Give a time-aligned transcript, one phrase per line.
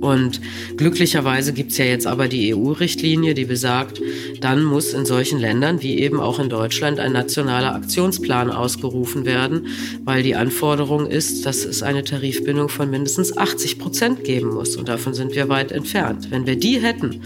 [0.00, 0.40] Und
[0.76, 4.00] glücklicherweise gibt's ja jetzt aber die EU-Richtlinie, die besagt,
[4.40, 9.66] dann muss in solchen Ländern wie eben auch in Deutschland ein nationaler Aktionsplan ausgerufen werden,
[10.04, 14.76] weil die Anforderung ist, dass es eine Tarifbindung von mindestens 80 Prozent geben muss.
[14.76, 16.30] Und davon sind wir weit entfernt.
[16.30, 17.20] Wenn wir die hätten,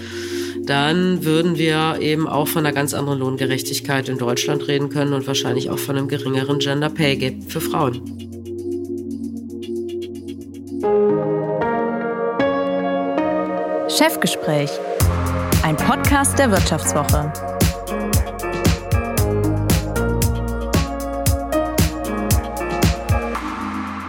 [0.65, 5.27] dann würden wir eben auch von einer ganz anderen Lohngerechtigkeit in Deutschland reden können und
[5.27, 8.32] wahrscheinlich auch von einem geringeren Gender Pay Gap für Frauen.
[14.03, 14.69] Chefgespräch,
[15.63, 17.52] ein Podcast der Wirtschaftswoche.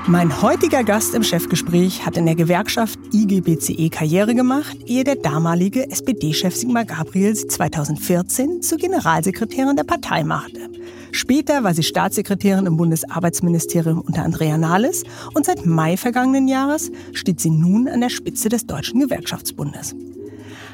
[0.06, 5.90] Mein heutiger Gast im Chefgespräch hat in der Gewerkschaft IGBCE Karriere gemacht, ehe der damalige
[5.90, 10.70] SPD-Chef Sigmar Gabriel sie 2014 zur Generalsekretärin der Partei machte.
[11.14, 15.04] Später war sie Staatssekretärin im Bundesarbeitsministerium unter Andrea Nahles
[15.36, 19.96] und seit Mai vergangenen Jahres steht sie nun an der Spitze des Deutschen Gewerkschaftsbundes.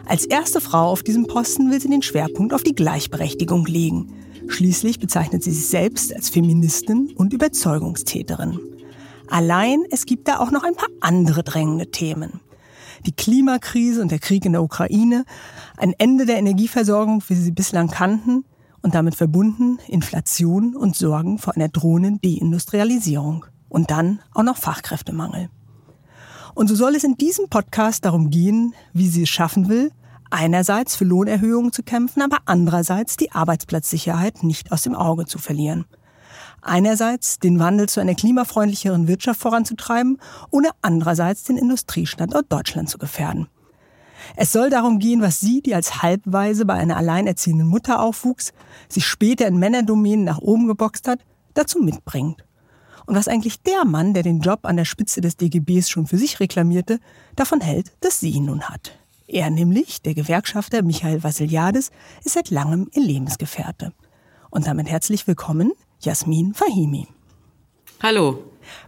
[0.05, 4.11] Als erste Frau auf diesem Posten will sie den Schwerpunkt auf die Gleichberechtigung legen.
[4.47, 8.59] Schließlich bezeichnet sie sich selbst als Feministin und Überzeugungstäterin.
[9.29, 12.41] Allein es gibt da auch noch ein paar andere drängende Themen.
[13.05, 15.23] Die Klimakrise und der Krieg in der Ukraine,
[15.77, 18.43] ein Ende der Energieversorgung, wie sie sie bislang kannten,
[18.81, 23.45] und damit verbunden Inflation und Sorgen vor einer drohenden Deindustrialisierung.
[23.67, 25.49] Und dann auch noch Fachkräftemangel.
[26.55, 29.91] Und so soll es in diesem Podcast darum gehen, wie sie es schaffen will,
[30.31, 35.85] einerseits für Lohnerhöhungen zu kämpfen, aber andererseits die Arbeitsplatzsicherheit nicht aus dem Auge zu verlieren
[36.61, 40.17] einerseits den Wandel zu einer klimafreundlicheren Wirtschaft voranzutreiben,
[40.51, 43.47] ohne andererseits den Industriestandort Deutschland zu gefährden.
[44.35, 48.53] Es soll darum gehen, was sie, die als Halbweise bei einer alleinerziehenden Mutter aufwuchs,
[48.87, 51.19] sich später in Männerdomänen nach oben geboxt hat,
[51.53, 52.43] dazu mitbringt.
[53.05, 56.17] Und was eigentlich der Mann, der den Job an der Spitze des DGBs schon für
[56.17, 56.99] sich reklamierte,
[57.35, 58.99] davon hält, dass sie ihn nun hat.
[59.25, 61.91] Er nämlich, der Gewerkschafter Michael Vassiliades,
[62.23, 63.93] ist seit langem ihr Lebensgefährte.
[64.49, 67.07] Und damit herzlich willkommen Jasmin Fahimi.
[68.01, 68.43] Hallo.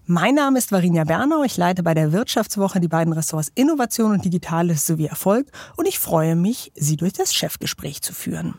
[0.06, 1.44] Mein Name ist Varinia Bernau.
[1.44, 6.00] Ich leite bei der Wirtschaftswoche die beiden Ressorts Innovation und Digitales sowie Erfolg und ich
[6.00, 8.56] freue mich, Sie durch das Chefgespräch zu führen.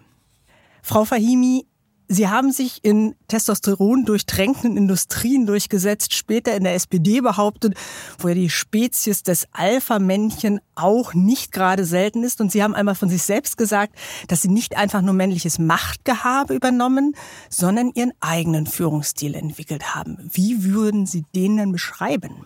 [0.82, 1.66] Frau Fahimi,
[2.12, 7.74] Sie haben sich in Testosteron durchtränkten Industrien durchgesetzt, später in der SPD behauptet,
[8.18, 12.42] wo ja die Spezies des Alpha-Männchen auch nicht gerade selten ist.
[12.42, 13.94] Und Sie haben einmal von sich selbst gesagt,
[14.28, 17.16] dass Sie nicht einfach nur männliches Machtgehabe übernommen,
[17.48, 20.18] sondern Ihren eigenen Führungsstil entwickelt haben.
[20.34, 22.44] Wie würden Sie den denn beschreiben?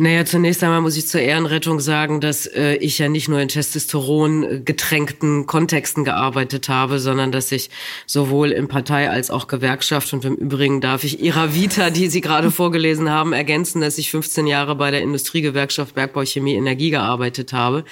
[0.00, 3.48] Naja, zunächst einmal muss ich zur Ehrenrettung sagen, dass äh, ich ja nicht nur in
[3.48, 7.68] Testosteron getränkten Kontexten gearbeitet habe, sondern dass ich
[8.06, 12.20] sowohl in Partei als auch Gewerkschaft und im Übrigen darf ich Ihrer Vita, die Sie
[12.20, 17.52] gerade vorgelesen haben, ergänzen, dass ich 15 Jahre bei der Industriegewerkschaft Bergbau Chemie Energie gearbeitet
[17.52, 17.84] habe.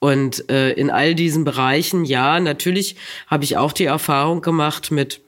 [0.00, 2.96] Und äh, in all diesen Bereichen, ja, natürlich
[3.28, 5.20] habe ich auch die Erfahrung gemacht mit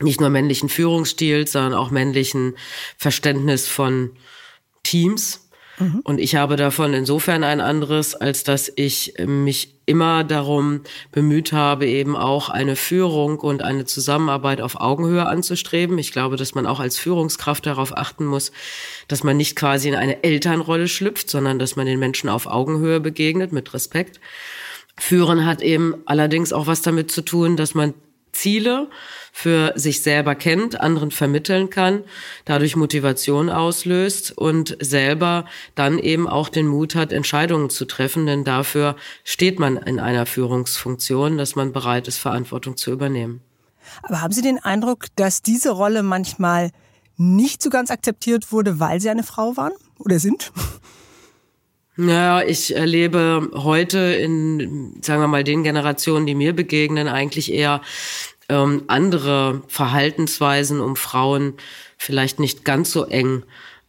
[0.00, 2.54] nicht nur männlichen Führungsstil, sondern auch männlichen
[2.98, 4.10] Verständnis von
[4.82, 5.48] Teams.
[5.78, 6.00] Mhm.
[6.04, 11.86] Und ich habe davon insofern ein anderes, als dass ich mich immer darum bemüht habe,
[11.86, 15.96] eben auch eine Führung und eine Zusammenarbeit auf Augenhöhe anzustreben.
[15.98, 18.52] Ich glaube, dass man auch als Führungskraft darauf achten muss,
[19.06, 23.00] dass man nicht quasi in eine Elternrolle schlüpft, sondern dass man den Menschen auf Augenhöhe
[23.00, 24.20] begegnet, mit Respekt.
[24.98, 27.94] Führen hat eben allerdings auch was damit zu tun, dass man
[28.32, 28.88] Ziele
[29.32, 32.04] für sich selber kennt, anderen vermitteln kann,
[32.44, 35.44] dadurch Motivation auslöst und selber
[35.74, 40.26] dann eben auch den Mut hat, Entscheidungen zu treffen, denn dafür steht man in einer
[40.26, 43.40] Führungsfunktion, dass man bereit ist, Verantwortung zu übernehmen.
[44.02, 46.70] Aber haben Sie den Eindruck, dass diese Rolle manchmal
[47.16, 50.52] nicht so ganz akzeptiert wurde, weil Sie eine Frau waren oder sind?
[52.00, 57.82] Naja, ich erlebe heute in, sagen wir mal, den Generationen, die mir begegnen, eigentlich eher
[58.48, 61.54] ähm, andere Verhaltensweisen, um Frauen
[61.96, 63.42] vielleicht nicht ganz so eng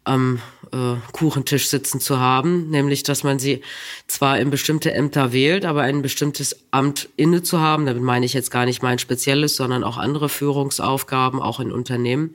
[0.05, 3.61] am äh, Kuchentisch sitzen zu haben, nämlich dass man sie
[4.07, 8.33] zwar in bestimmte Ämter wählt, aber ein bestimmtes Amt inne zu haben, damit meine ich
[8.33, 12.33] jetzt gar nicht mein spezielles, sondern auch andere Führungsaufgaben, auch in Unternehmen.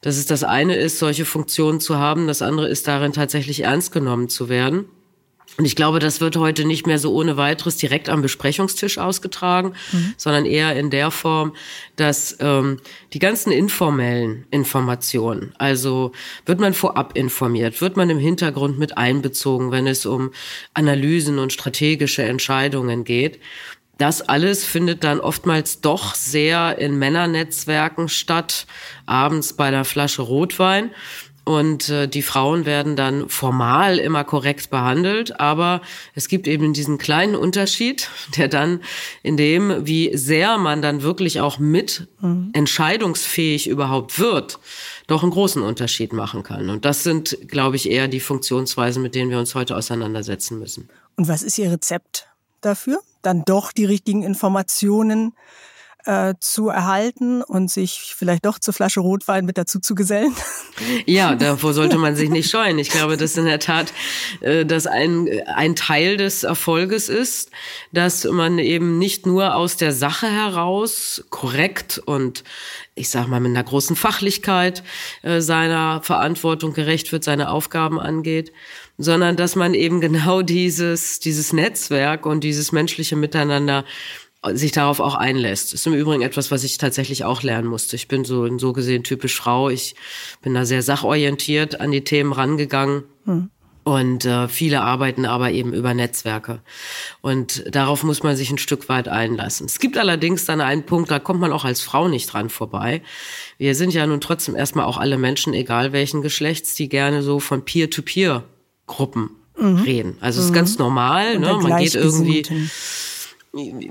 [0.00, 3.92] Dass es das eine ist, solche Funktionen zu haben, das andere ist darin tatsächlich ernst
[3.92, 4.86] genommen zu werden.
[5.58, 9.72] Und ich glaube, das wird heute nicht mehr so ohne weiteres direkt am Besprechungstisch ausgetragen,
[9.92, 10.14] mhm.
[10.18, 11.54] sondern eher in der Form,
[11.94, 12.78] dass ähm,
[13.14, 16.12] die ganzen informellen Informationen, also
[16.44, 20.32] wird man vorab informiert, wird man im Hintergrund mit einbezogen, wenn es um
[20.74, 23.40] Analysen und strategische Entscheidungen geht.
[23.98, 28.66] Das alles findet dann oftmals doch sehr in Männernetzwerken statt,
[29.06, 30.90] abends bei der Flasche Rotwein.
[31.44, 35.80] und äh, die Frauen werden dann formal immer korrekt behandelt, aber
[36.16, 38.80] es gibt eben diesen kleinen Unterschied, der dann
[39.22, 42.50] in dem, wie sehr man dann wirklich auch mit mhm.
[42.52, 44.58] entscheidungsfähig überhaupt wird,
[45.06, 46.68] doch einen großen Unterschied machen kann.
[46.68, 50.90] Und das sind, glaube ich, eher die Funktionsweisen, mit denen wir uns heute auseinandersetzen müssen.
[51.14, 52.26] Und was ist Ihr Rezept
[52.60, 53.00] dafür?
[53.26, 55.34] Dann doch die richtigen Informationen
[56.04, 60.34] äh, zu erhalten und sich vielleicht doch zur Flasche Rotwein mit dazu zu gesellen?
[61.06, 62.78] Ja, davor sollte man sich nicht scheuen.
[62.78, 63.94] Ich glaube, dass in der Tat
[64.42, 67.50] äh, das ein, ein Teil des Erfolges ist,
[67.92, 72.44] dass man eben nicht nur aus der Sache heraus korrekt und
[72.94, 74.82] ich sag mal mit einer großen Fachlichkeit
[75.22, 78.52] äh, seiner Verantwortung gerecht wird, seine Aufgaben angeht,
[78.98, 83.84] sondern dass man eben genau dieses, dieses Netzwerk und dieses menschliche Miteinander
[84.52, 85.72] sich darauf auch einlässt.
[85.72, 87.96] Das ist im Übrigen etwas, was ich tatsächlich auch lernen musste.
[87.96, 89.70] Ich bin so so gesehen typisch Frau.
[89.70, 89.96] Ich
[90.42, 93.04] bin da sehr sachorientiert an die Themen rangegangen.
[93.24, 93.50] Hm.
[93.82, 96.60] Und äh, viele arbeiten aber eben über Netzwerke.
[97.20, 99.66] Und darauf muss man sich ein Stück weit einlassen.
[99.66, 103.00] Es gibt allerdings dann einen Punkt, da kommt man auch als Frau nicht dran vorbei.
[103.58, 107.38] Wir sind ja nun trotzdem erstmal auch alle Menschen, egal welchen Geschlechts, die gerne so
[107.38, 107.64] von
[108.86, 109.76] Peer-to-Peer-Gruppen mhm.
[109.82, 110.16] reden.
[110.20, 110.56] Also es ist mhm.
[110.56, 111.38] ganz normal.
[111.38, 111.58] Ne?
[111.60, 112.42] Man geht irgendwie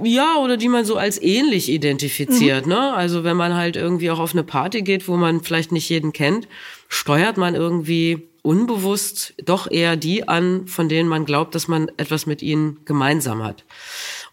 [0.04, 2.74] ja, oder die man so als ähnlich identifiziert, mhm.
[2.74, 2.94] ne?
[2.94, 6.14] Also wenn man halt irgendwie auch auf eine Party geht, wo man vielleicht nicht jeden
[6.14, 6.48] kennt,
[6.88, 12.28] steuert man irgendwie unbewusst doch eher die an, von denen man glaubt, dass man etwas
[12.28, 13.66] mit ihnen gemeinsam hat.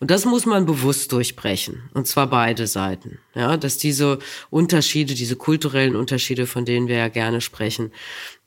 [0.01, 1.89] Und das muss man bewusst durchbrechen.
[1.95, 3.21] Und zwar beide Seiten.
[3.35, 4.19] Ja, dass diese
[4.51, 7.91] Unterschiede, diese kulturellen Unterschiede, von denen wir ja gerne sprechen,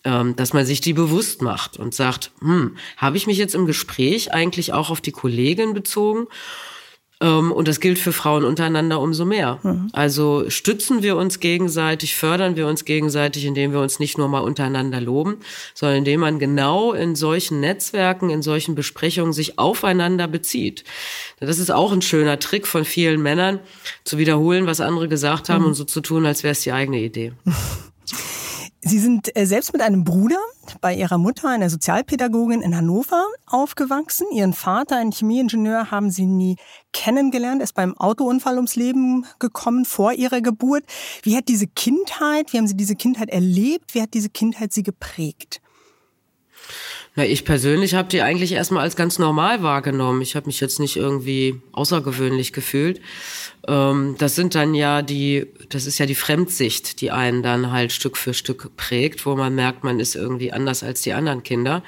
[0.06, 4.32] dass man sich die bewusst macht und sagt, hm, habe ich mich jetzt im Gespräch
[4.32, 6.28] eigentlich auch auf die Kollegin bezogen?
[7.22, 9.60] Ähm, und das gilt für Frauen untereinander umso mehr.
[9.64, 9.90] Mhm.
[9.94, 14.42] Also stützen wir uns gegenseitig, fördern wir uns gegenseitig, indem wir uns nicht nur mal
[14.42, 15.38] untereinander loben,
[15.74, 20.84] sondern indem man genau in solchen Netzwerken, in solchen Besprechungen sich aufeinander bezieht.
[21.40, 23.60] Das ist auch ein schöner Trick von vielen Männern,
[24.04, 25.68] zu wiederholen, was andere gesagt haben mhm.
[25.70, 27.32] und so zu tun, als wäre es die eigene Idee.
[28.88, 30.38] Sie sind äh, selbst mit einem Bruder
[30.80, 34.28] bei Ihrer Mutter, einer Sozialpädagogin in Hannover, aufgewachsen.
[34.32, 36.58] Ihren Vater, einen Chemieingenieur, haben Sie nie
[36.94, 40.84] kennengelernt, ist beim Autounfall ums Leben gekommen vor Ihrer Geburt.
[41.24, 43.96] Wie hat diese Kindheit, wie haben Sie diese Kindheit erlebt?
[43.96, 45.62] Wie hat diese Kindheit Sie geprägt?
[47.18, 50.22] Na, ich persönlich habe die eigentlich erstmal als ganz normal wahrgenommen.
[50.22, 53.00] Ich habe mich jetzt nicht irgendwie außergewöhnlich gefühlt.
[53.68, 57.94] Ähm, das sind dann ja die, das ist ja die Fremdsicht, die einen dann halt
[57.94, 61.84] Stück für Stück prägt, wo man merkt, man ist irgendwie anders als die anderen Kinder.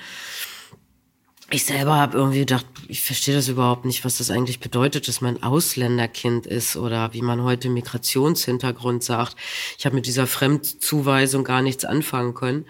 [1.49, 5.19] Ich selber habe irgendwie gedacht, ich verstehe das überhaupt nicht, was das eigentlich bedeutet, dass
[5.19, 9.35] man Ausländerkind ist oder wie man heute Migrationshintergrund sagt.
[9.77, 12.65] Ich habe mit dieser Fremdzuweisung gar nichts anfangen können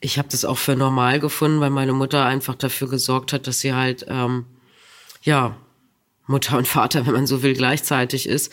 [0.00, 3.60] ich habe das auch für normal gefunden, weil meine Mutter einfach dafür gesorgt hat, dass
[3.60, 4.46] sie halt, ähm,
[5.22, 5.56] ja,
[6.26, 8.52] Mutter und Vater, wenn man so will, gleichzeitig ist.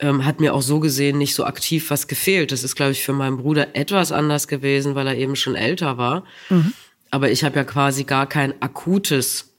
[0.00, 2.52] Ähm, hat mir auch so gesehen nicht so aktiv was gefehlt.
[2.52, 5.98] Das ist, glaube ich, für meinen Bruder etwas anders gewesen, weil er eben schon älter
[5.98, 6.24] war.
[6.50, 6.72] Mhm.
[7.10, 9.54] Aber ich habe ja quasi gar kein akutes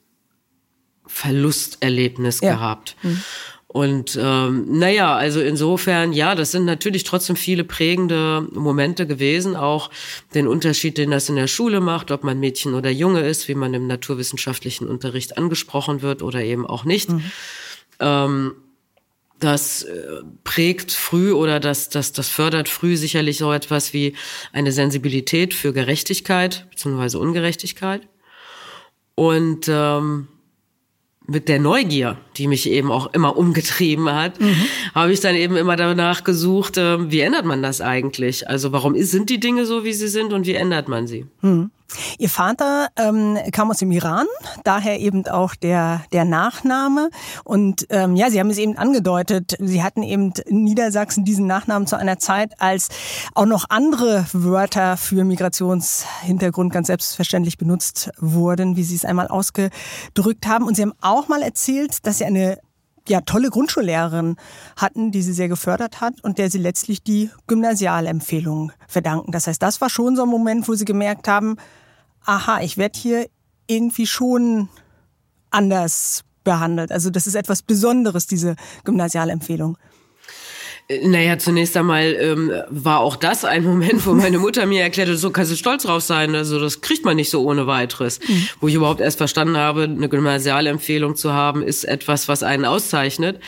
[1.08, 2.54] Verlusterlebnis ja.
[2.54, 2.96] gehabt.
[3.02, 3.22] Mhm.
[3.72, 9.92] Und ähm, naja, also insofern, ja, das sind natürlich trotzdem viele prägende Momente gewesen, auch
[10.34, 13.54] den Unterschied, den das in der Schule macht, ob man Mädchen oder Junge ist, wie
[13.54, 17.12] man im naturwissenschaftlichen Unterricht angesprochen wird oder eben auch nicht.
[17.12, 17.24] Mhm.
[18.00, 18.52] Ähm,
[19.40, 24.16] das äh, prägt früh oder das, das, das fördert früh sicherlich so etwas wie
[24.52, 27.18] eine Sensibilität für Gerechtigkeit bzw.
[27.18, 28.02] Ungerechtigkeit.
[29.14, 30.28] Und ähm,
[31.30, 34.56] mit der Neugier, die mich eben auch immer umgetrieben hat, mhm.
[34.96, 38.48] habe ich dann eben immer danach gesucht, äh, wie ändert man das eigentlich?
[38.50, 41.26] Also warum sind die Dinge so, wie sie sind und wie ändert man sie?
[41.42, 41.72] Mhm.
[42.18, 44.26] Ihr Vater ähm, kam aus dem Iran,
[44.64, 47.10] daher eben auch der, der Nachname.
[47.44, 51.88] Und ähm, ja, Sie haben es eben angedeutet, Sie hatten eben in Niedersachsen diesen Nachnamen
[51.88, 52.90] zu einer Zeit, als
[53.36, 60.48] auch noch andere Wörter für Migrationshintergrund ganz selbstverständlich benutzt wurden, wie Sie es einmal ausgedrückt
[60.48, 60.66] haben.
[60.66, 62.60] Und Sie haben auch mal erzählt, dass Sie eine
[63.10, 64.36] ja, tolle Grundschullehrerin
[64.76, 69.32] hatten, die sie sehr gefördert hat und der sie letztlich die Gymnasialempfehlung verdanken.
[69.32, 71.58] Das heißt, das war schon so ein Moment, wo sie gemerkt haben,
[72.26, 73.28] aha, ich werde hier
[73.68, 74.70] irgendwie schon
[75.52, 76.92] anders behandelt.
[76.92, 79.78] Also das ist etwas Besonderes, diese Gymnasialempfehlung.
[81.04, 85.30] Naja, zunächst einmal ähm, war auch das ein Moment, wo meine Mutter mir erklärte, so
[85.30, 86.34] kannst du stolz drauf sein.
[86.34, 88.20] Also das kriegt man nicht so ohne weiteres.
[88.28, 88.48] Mhm.
[88.60, 93.40] Wo ich überhaupt erst verstanden habe, eine Gymnasialempfehlung zu haben, ist etwas, was einen auszeichnet.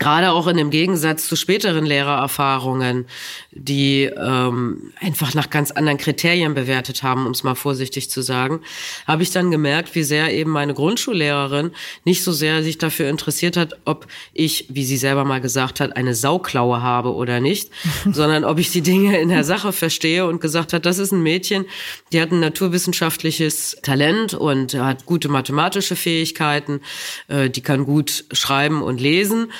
[0.00, 3.06] Gerade auch in dem Gegensatz zu späteren Lehrererfahrungen,
[3.52, 8.62] die ähm, einfach nach ganz anderen Kriterien bewertet haben, um es mal vorsichtig zu sagen,
[9.06, 11.72] habe ich dann gemerkt, wie sehr eben meine Grundschullehrerin
[12.04, 15.94] nicht so sehr sich dafür interessiert hat, ob ich, wie sie selber mal gesagt hat,
[15.94, 17.70] eine Sauklaue habe oder nicht,
[18.10, 21.22] sondern ob ich die Dinge in der Sache verstehe und gesagt hat, das ist ein
[21.22, 21.66] Mädchen,
[22.12, 26.80] die hat ein naturwissenschaftliches Talent und hat gute mathematische Fähigkeiten,
[27.28, 29.52] äh, die kann gut schreiben und lesen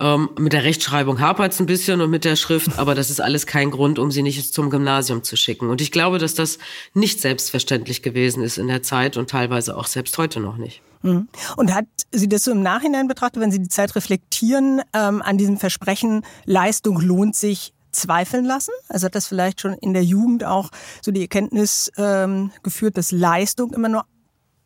[0.00, 3.20] ähm, mit der Rechtschreibung hapert es ein bisschen und mit der Schrift, aber das ist
[3.20, 5.70] alles kein Grund, um sie nicht zum Gymnasium zu schicken.
[5.70, 6.58] Und ich glaube, dass das
[6.94, 10.82] nicht selbstverständlich gewesen ist in der Zeit und teilweise auch selbst heute noch nicht.
[11.02, 11.28] Mhm.
[11.56, 15.38] Und hat sie das so im Nachhinein betrachtet, wenn Sie die Zeit reflektieren, ähm, an
[15.38, 18.72] diesem Versprechen, Leistung lohnt sich, zweifeln lassen?
[18.88, 20.70] Also hat das vielleicht schon in der Jugend auch
[21.02, 24.04] so die Erkenntnis ähm, geführt, dass Leistung immer nur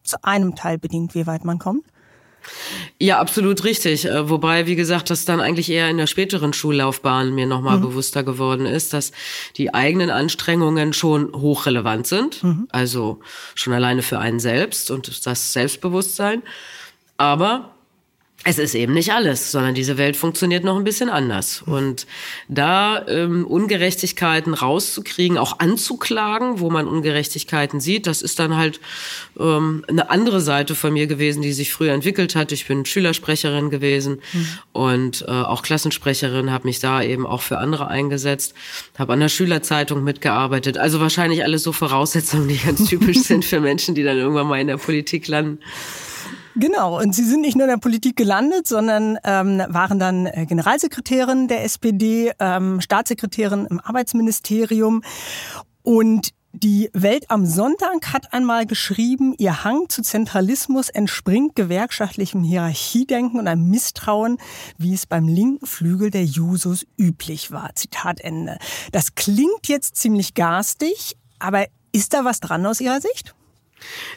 [0.05, 1.87] zu einem Teil bedingt, wie weit man kommt?
[2.99, 4.05] Ja, absolut richtig.
[4.05, 7.83] Äh, wobei, wie gesagt, das dann eigentlich eher in der späteren Schullaufbahn mir nochmal mhm.
[7.83, 9.13] bewusster geworden ist, dass
[9.57, 12.43] die eigenen Anstrengungen schon hochrelevant sind.
[12.43, 12.69] Mhm.
[12.71, 13.21] Also
[13.55, 16.43] schon alleine für einen selbst und das Selbstbewusstsein.
[17.17, 17.72] Aber
[18.45, 21.63] es ist eben nicht alles, sondern diese Welt funktioniert noch ein bisschen anders.
[21.65, 22.07] Und
[22.49, 28.81] da ähm, Ungerechtigkeiten rauszukriegen, auch anzuklagen, wo man Ungerechtigkeiten sieht, das ist dann halt
[29.39, 32.51] ähm, eine andere Seite von mir gewesen, die sich früher entwickelt hat.
[32.51, 34.49] Ich bin Schülersprecherin gewesen mhm.
[34.73, 38.55] und äh, auch Klassensprecherin, habe mich da eben auch für andere eingesetzt,
[38.99, 40.79] habe an der Schülerzeitung mitgearbeitet.
[40.79, 44.61] Also wahrscheinlich alles so Voraussetzungen, die ganz typisch sind für Menschen, die dann irgendwann mal
[44.61, 45.61] in der Politik landen.
[46.55, 50.45] Genau, und Sie sind nicht nur in der Politik gelandet, sondern ähm, waren dann äh,
[50.47, 55.03] Generalsekretärin der SPD, ähm, Staatssekretärin im Arbeitsministerium.
[55.83, 63.41] Und die Welt am Sonntag hat einmal geschrieben, ihr Hang zu Zentralismus entspringt gewerkschaftlichem Hierarchiedenken
[63.41, 64.37] und einem Misstrauen,
[64.77, 67.71] wie es beim linken Flügel der Jusos üblich war.
[67.75, 68.59] Zitat Ende.
[68.93, 73.35] Das klingt jetzt ziemlich garstig, aber ist da was dran aus Ihrer Sicht?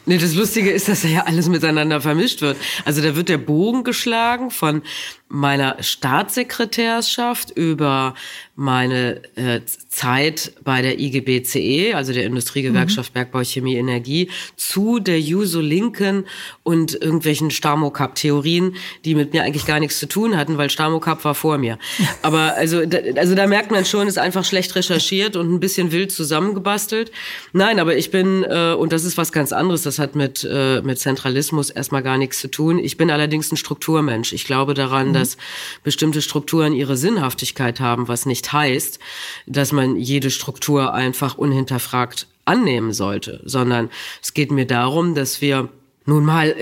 [0.04, 2.56] Nee, das Lustige ist, dass ja alles miteinander vermischt wird.
[2.84, 4.82] Also da wird der Bogen geschlagen von
[5.28, 8.14] meiner Staatssekretärschaft über
[8.54, 13.14] meine äh, Zeit bei der IGBCE, also der Industriegewerkschaft mhm.
[13.14, 16.24] Bergbau, Chemie, Energie, zu der Juso Linken
[16.62, 21.34] und irgendwelchen Stamokap-Theorien, die mit mir eigentlich gar nichts zu tun hatten, weil Stamokap war
[21.34, 21.78] vor mir.
[22.22, 25.92] Aber also, da, also da merkt man schon, ist einfach schlecht recherchiert und ein bisschen
[25.92, 27.10] wild zusammengebastelt.
[27.52, 30.80] Nein, aber ich bin, äh, und das ist was ganz anderes, das hat mit, äh,
[30.82, 32.78] mit Zentralismus erstmal gar nichts zu tun.
[32.78, 34.32] Ich bin allerdings ein Strukturmensch.
[34.32, 35.15] Ich glaube daran.
[35.16, 35.36] Dass
[35.82, 38.98] bestimmte Strukturen ihre Sinnhaftigkeit haben, was nicht heißt,
[39.46, 43.90] dass man jede Struktur einfach unhinterfragt annehmen sollte, sondern
[44.22, 45.68] es geht mir darum, dass wir
[46.06, 46.54] nun mal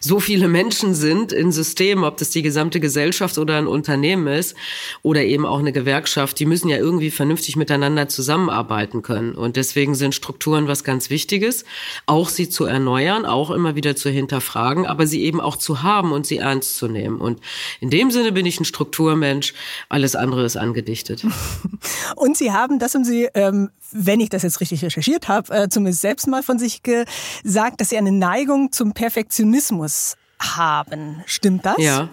[0.00, 4.56] so viele Menschen sind in Systemen, ob das die gesamte Gesellschaft oder ein Unternehmen ist
[5.02, 9.34] oder eben auch eine Gewerkschaft, die müssen ja irgendwie vernünftig miteinander zusammenarbeiten können.
[9.34, 11.64] Und deswegen sind Strukturen was ganz Wichtiges,
[12.06, 16.12] auch sie zu erneuern, auch immer wieder zu hinterfragen, aber sie eben auch zu haben
[16.12, 17.18] und sie ernst zu nehmen.
[17.18, 17.40] Und
[17.80, 19.54] in dem Sinne bin ich ein Strukturmensch,
[19.88, 21.26] alles andere ist angedichtet.
[22.16, 25.68] Und Sie haben, das haben Sie, ähm, wenn ich das jetzt richtig recherchiert habe, äh,
[25.68, 31.22] zumindest selbst mal von sich gesagt, dass Sie eine Neigung zu zum Perfektionismus haben.
[31.24, 31.78] Stimmt das?
[31.78, 32.10] Ja.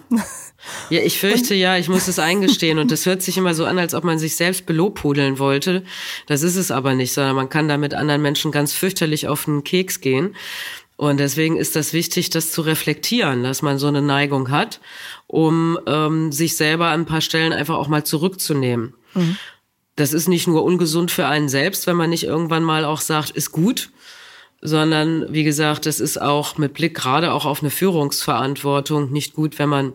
[0.90, 2.78] Ja, ich fürchte ja, ich muss es eingestehen.
[2.78, 5.82] Und das hört sich immer so an, als ob man sich selbst belobhudeln wollte.
[6.28, 9.44] Das ist es aber nicht, sondern man kann da mit anderen Menschen ganz fürchterlich auf
[9.44, 10.36] den Keks gehen.
[10.96, 14.80] Und deswegen ist das wichtig, das zu reflektieren, dass man so eine Neigung hat,
[15.26, 18.94] um ähm, sich selber an ein paar Stellen einfach auch mal zurückzunehmen.
[19.14, 19.36] Mhm.
[19.96, 23.30] Das ist nicht nur ungesund für einen selbst, wenn man nicht irgendwann mal auch sagt,
[23.30, 23.90] ist gut,
[24.62, 29.58] sondern wie gesagt, es ist auch mit Blick gerade auch auf eine Führungsverantwortung nicht gut,
[29.58, 29.92] wenn man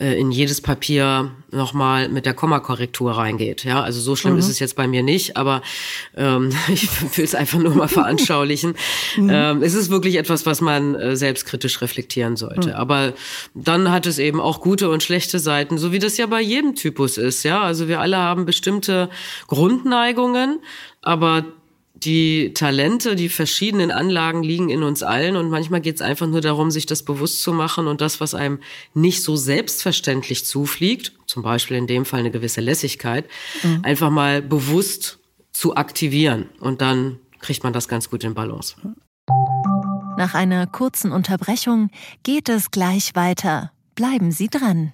[0.00, 3.64] äh, in jedes Papier nochmal mit der Kommakorrektur reingeht.
[3.64, 4.38] Ja, also so schlimm mhm.
[4.38, 5.62] ist es jetzt bei mir nicht, aber
[6.16, 8.74] ähm, ich will es einfach nur mal veranschaulichen.
[9.16, 9.30] Mhm.
[9.30, 12.70] Ähm, es ist wirklich etwas, was man äh, selbstkritisch reflektieren sollte.
[12.70, 12.74] Mhm.
[12.74, 13.12] Aber
[13.54, 16.74] dann hat es eben auch gute und schlechte Seiten, so wie das ja bei jedem
[16.74, 17.42] Typus ist.
[17.42, 19.10] Ja, also wir alle haben bestimmte
[19.48, 20.60] Grundneigungen,
[21.02, 21.44] aber
[22.04, 26.40] die Talente, die verschiedenen Anlagen liegen in uns allen und manchmal geht es einfach nur
[26.40, 28.60] darum, sich das bewusst zu machen und das, was einem
[28.94, 33.26] nicht so selbstverständlich zufliegt, zum Beispiel in dem Fall eine gewisse Lässigkeit,
[33.62, 33.80] mhm.
[33.82, 35.18] einfach mal bewusst
[35.52, 38.76] zu aktivieren und dann kriegt man das ganz gut in Balance.
[40.16, 41.90] Nach einer kurzen Unterbrechung
[42.22, 43.72] geht es gleich weiter.
[43.94, 44.92] Bleiben Sie dran.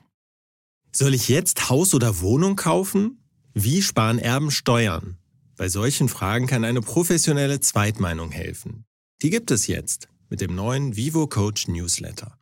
[0.92, 3.18] Soll ich jetzt Haus oder Wohnung kaufen?
[3.52, 5.18] Wie sparen Erben Steuern?
[5.56, 8.84] Bei solchen Fragen kann eine professionelle Zweitmeinung helfen.
[9.22, 12.36] Die gibt es jetzt mit dem neuen Vivo Coach Newsletter.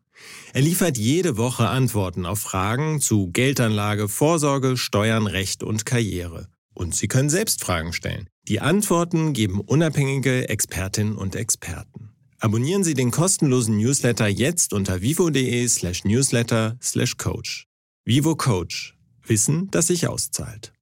[0.53, 6.49] Er liefert jede Woche Antworten auf Fragen zu Geldanlage, Vorsorge, Steuern, Recht und Karriere.
[6.75, 8.29] Und Sie können selbst Fragen stellen.
[8.49, 12.11] Die Antworten geben unabhängige Expertinnen und Experten.
[12.41, 17.69] Abonnieren Sie den kostenlosen Newsletter jetzt unter vivo.de slash newsletter slash coach.
[18.05, 18.97] Vivo Coach.
[19.27, 20.73] Wissen, das sich auszahlt.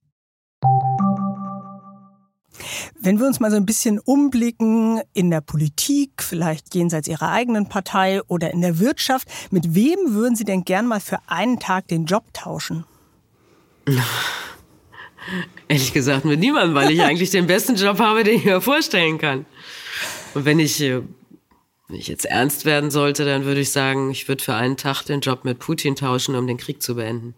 [3.00, 7.68] Wenn wir uns mal so ein bisschen umblicken in der Politik, vielleicht jenseits Ihrer eigenen
[7.68, 11.88] Partei oder in der Wirtschaft, mit wem würden Sie denn gern mal für einen Tag
[11.88, 12.84] den Job tauschen?
[15.68, 19.18] Ehrlich gesagt mit niemandem, weil ich eigentlich den besten Job habe, den ich mir vorstellen
[19.18, 19.46] kann.
[20.34, 21.02] Und wenn ich, äh,
[21.88, 25.02] wenn ich jetzt ernst werden sollte, dann würde ich sagen, ich würde für einen Tag
[25.04, 27.34] den Job mit Putin tauschen, um den Krieg zu beenden.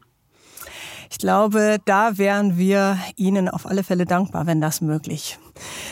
[1.10, 5.38] Ich glaube, da wären wir Ihnen auf alle Fälle dankbar, wenn das möglich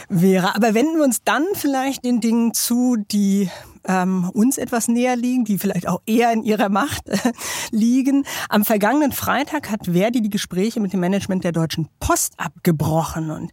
[0.08, 0.54] wäre.
[0.54, 3.48] Aber wenden wir uns dann vielleicht den Dingen zu, die
[3.84, 7.32] ähm, uns etwas näher liegen, die vielleicht auch eher in ihrer Macht äh,
[7.70, 8.24] liegen.
[8.48, 13.50] Am vergangenen Freitag hat Verdi die Gespräche mit dem Management der Deutschen Post abgebrochen und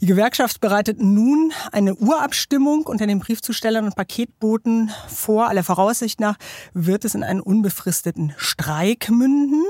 [0.00, 5.48] die Gewerkschaft bereitet nun eine Urabstimmung unter den Briefzustellern und Paketboten vor.
[5.48, 6.36] Aller Voraussicht nach
[6.74, 9.64] wird es in einen unbefristeten Streik münden.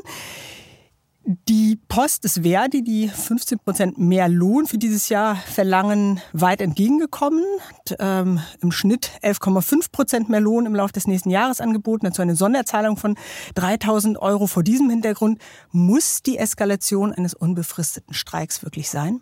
[1.24, 7.44] Die Post ist Verdi, die 15 Prozent mehr Lohn für dieses Jahr verlangen, weit entgegengekommen.
[7.98, 12.06] Ähm, Im Schnitt 11,5 Prozent mehr Lohn im Laufe des nächsten Jahres angeboten.
[12.06, 13.16] Dazu eine Sonderzahlung von
[13.54, 14.46] 3000 Euro.
[14.46, 19.20] Vor diesem Hintergrund muss die Eskalation eines unbefristeten Streiks wirklich sein?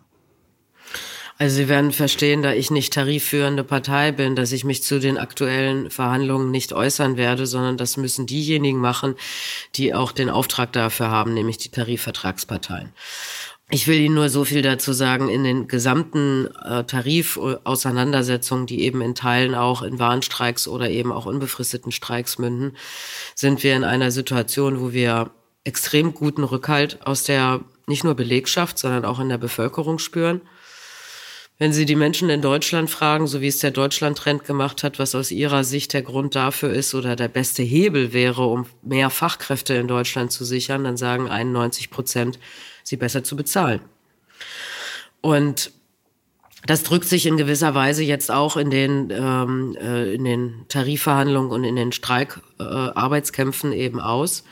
[1.41, 5.17] Also Sie werden verstehen, da ich nicht tarifführende Partei bin, dass ich mich zu den
[5.17, 9.15] aktuellen Verhandlungen nicht äußern werde, sondern das müssen diejenigen machen,
[9.75, 12.91] die auch den Auftrag dafür haben, nämlich die Tarifvertragsparteien.
[13.71, 18.99] Ich will Ihnen nur so viel dazu sagen, in den gesamten äh, Tarifauseinandersetzungen, die eben
[18.99, 22.75] in Teilen auch in Warnstreiks oder eben auch unbefristeten Streiks münden,
[23.33, 25.31] sind wir in einer Situation, wo wir
[25.63, 30.41] extrem guten Rückhalt aus der nicht nur Belegschaft, sondern auch in der Bevölkerung spüren.
[31.61, 35.13] Wenn Sie die Menschen in Deutschland fragen, so wie es der Deutschland-Trend gemacht hat, was
[35.13, 39.73] aus Ihrer Sicht der Grund dafür ist oder der beste Hebel wäre, um mehr Fachkräfte
[39.73, 42.39] in Deutschland zu sichern, dann sagen 91 Prozent,
[42.85, 43.81] sie besser zu bezahlen.
[45.19, 45.73] Und
[46.65, 51.51] das drückt sich in gewisser Weise jetzt auch in den, ähm, äh, in den Tarifverhandlungen
[51.51, 54.45] und in den Streikarbeitskämpfen äh, eben aus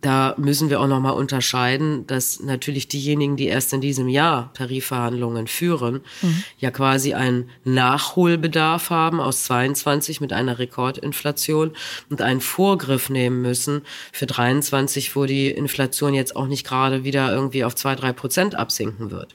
[0.00, 5.48] da müssen wir auch nochmal unterscheiden, dass natürlich diejenigen, die erst in diesem Jahr Tarifverhandlungen
[5.48, 6.44] führen, mhm.
[6.58, 11.72] ja quasi einen Nachholbedarf haben aus 22 mit einer Rekordinflation
[12.10, 13.82] und einen Vorgriff nehmen müssen
[14.12, 18.54] für 23, wo die Inflation jetzt auch nicht gerade wieder irgendwie auf zwei, drei Prozent
[18.54, 19.34] absinken wird.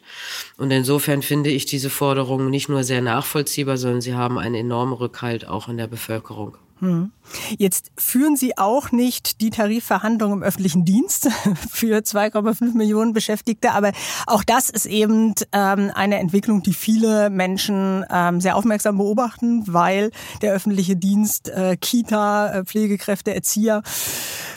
[0.58, 4.94] Und insofern finde ich diese Forderungen nicht nur sehr nachvollziehbar, sondern sie haben einen enormen
[4.94, 6.58] Rückhalt auch in der Bevölkerung.
[6.84, 7.12] Hm.
[7.58, 11.30] Jetzt führen Sie auch nicht die Tarifverhandlungen im öffentlichen Dienst
[11.72, 13.94] für 2,5 Millionen Beschäftigte, aber
[14.28, 20.12] auch das ist eben ähm, eine Entwicklung, die viele Menschen ähm, sehr aufmerksam beobachten, weil
[20.42, 23.82] der öffentliche Dienst, äh, Kita, äh, Pflegekräfte, Erzieher,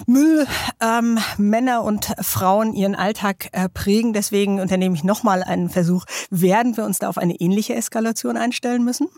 [0.06, 0.48] Müll,
[0.80, 4.12] ähm, Männer und Frauen ihren Alltag äh, prägen.
[4.14, 6.04] Deswegen unternehme ich nochmal einen Versuch.
[6.30, 9.08] Werden wir uns da auf eine ähnliche Eskalation einstellen müssen?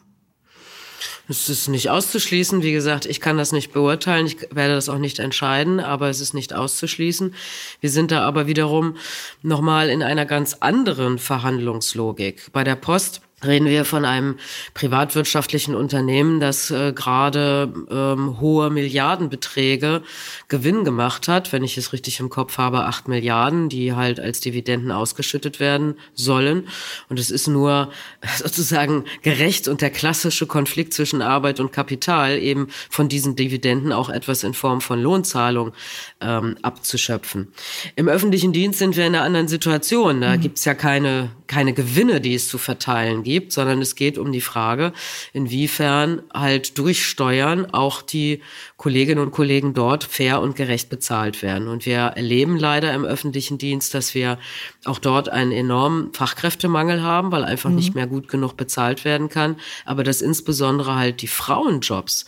[1.31, 2.63] Es ist nicht auszuschließen.
[2.63, 4.27] Wie gesagt, ich kann das nicht beurteilen.
[4.27, 7.35] Ich werde das auch nicht entscheiden, aber es ist nicht auszuschließen.
[7.81, 8.97] Wir sind da aber wiederum
[9.43, 12.51] nochmal in einer ganz anderen Verhandlungslogik.
[12.53, 14.37] Bei der Post reden wir von einem
[14.75, 20.03] privatwirtschaftlichen Unternehmen, das äh, gerade ähm, hohe Milliardenbeträge
[20.49, 24.41] Gewinn gemacht hat, wenn ich es richtig im Kopf habe, acht Milliarden, die halt als
[24.41, 26.67] Dividenden ausgeschüttet werden sollen.
[27.09, 27.93] Und es ist nur
[28.37, 34.09] sozusagen gerecht und der klassische Konflikt zwischen Arbeit und Kapital eben von diesen Dividenden auch
[34.09, 35.73] etwas in Form von Lohnzahlung
[36.21, 37.53] ähm, abzuschöpfen.
[37.95, 40.21] Im öffentlichen Dienst sind wir in einer anderen Situation.
[40.21, 40.41] Da mhm.
[40.41, 44.41] gibt's ja keine, keine Gewinne, die es zu verteilen gibt, sondern es geht um die
[44.41, 44.93] Frage,
[45.33, 48.43] inwiefern halt durch Steuern auch die
[48.77, 51.69] Kolleginnen und Kollegen dort fair und gerecht bezahlt werden.
[51.69, 54.39] Und wir erleben leider im öffentlichen Dienst, dass wir
[54.85, 57.77] auch dort einen enormen Fachkräftemangel haben, weil einfach mhm.
[57.77, 59.57] nicht mehr gut genug bezahlt werden kann.
[59.85, 62.27] Aber dass insbesondere halt die Frauenjobs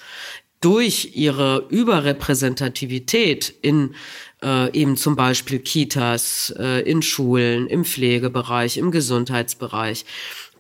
[0.60, 3.94] durch ihre Überrepräsentativität in
[4.42, 10.04] äh, eben zum Beispiel Kitas, äh, in Schulen, im Pflegebereich, im Gesundheitsbereich,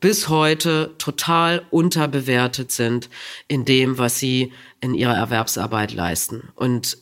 [0.00, 3.10] bis heute total unterbewertet sind
[3.48, 6.48] in dem, was sie in ihrer Erwerbsarbeit leisten.
[6.54, 6.98] Und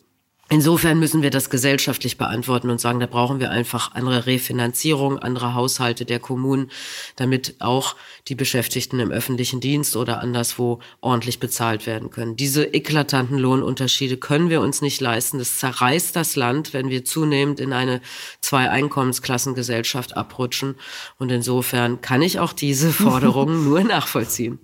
[0.50, 5.54] Insofern müssen wir das gesellschaftlich beantworten und sagen, da brauchen wir einfach andere Refinanzierung, andere
[5.54, 6.70] Haushalte der Kommunen,
[7.16, 7.96] damit auch
[8.28, 12.36] die Beschäftigten im öffentlichen Dienst oder anderswo ordentlich bezahlt werden können.
[12.36, 15.38] Diese eklatanten Lohnunterschiede können wir uns nicht leisten.
[15.38, 18.00] Das zerreißt das Land, wenn wir zunehmend in eine
[18.40, 20.76] Zwei-Einkommensklassengesellschaft abrutschen.
[21.18, 24.58] Und insofern kann ich auch diese Forderungen nur nachvollziehen.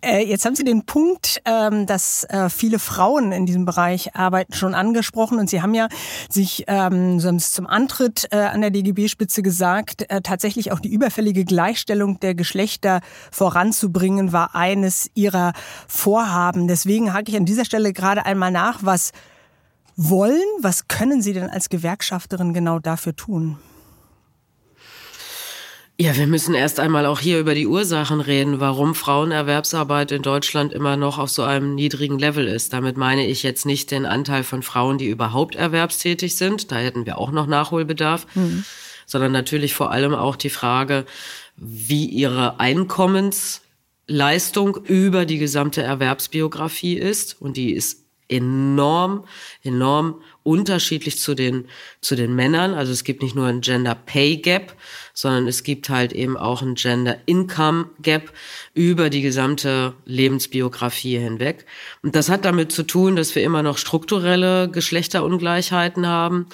[0.00, 4.52] Äh, jetzt haben Sie den Punkt, ähm, dass äh, viele Frauen in diesem Bereich arbeiten,
[4.52, 5.88] schon angesprochen gesprochen und Sie haben ja
[6.30, 12.20] sich ähm, zum Antritt äh, an der DGB-Spitze gesagt, äh, tatsächlich auch die überfällige Gleichstellung
[12.20, 15.52] der Geschlechter voranzubringen, war eines Ihrer
[15.86, 16.68] Vorhaben.
[16.68, 19.12] Deswegen hake ich an dieser Stelle gerade einmal nach, was
[19.96, 23.58] wollen, was können Sie denn als Gewerkschafterin genau dafür tun?
[26.00, 30.72] Ja, wir müssen erst einmal auch hier über die Ursachen reden, warum Frauenerwerbsarbeit in Deutschland
[30.72, 32.72] immer noch auf so einem niedrigen Level ist.
[32.72, 37.04] Damit meine ich jetzt nicht den Anteil von Frauen, die überhaupt erwerbstätig sind, da hätten
[37.04, 38.64] wir auch noch Nachholbedarf, mhm.
[39.06, 41.04] sondern natürlich vor allem auch die Frage,
[41.56, 47.42] wie ihre Einkommensleistung über die gesamte Erwerbsbiografie ist.
[47.42, 49.24] Und die ist enorm,
[49.62, 51.68] enorm unterschiedlich zu den,
[52.00, 52.74] zu den Männern.
[52.74, 54.74] Also es gibt nicht nur ein Gender Pay Gap,
[55.18, 58.32] sondern es gibt halt eben auch ein Gender Income Gap
[58.72, 61.66] über die gesamte Lebensbiografie hinweg.
[62.04, 66.46] Und das hat damit zu tun, dass wir immer noch strukturelle Geschlechterungleichheiten haben.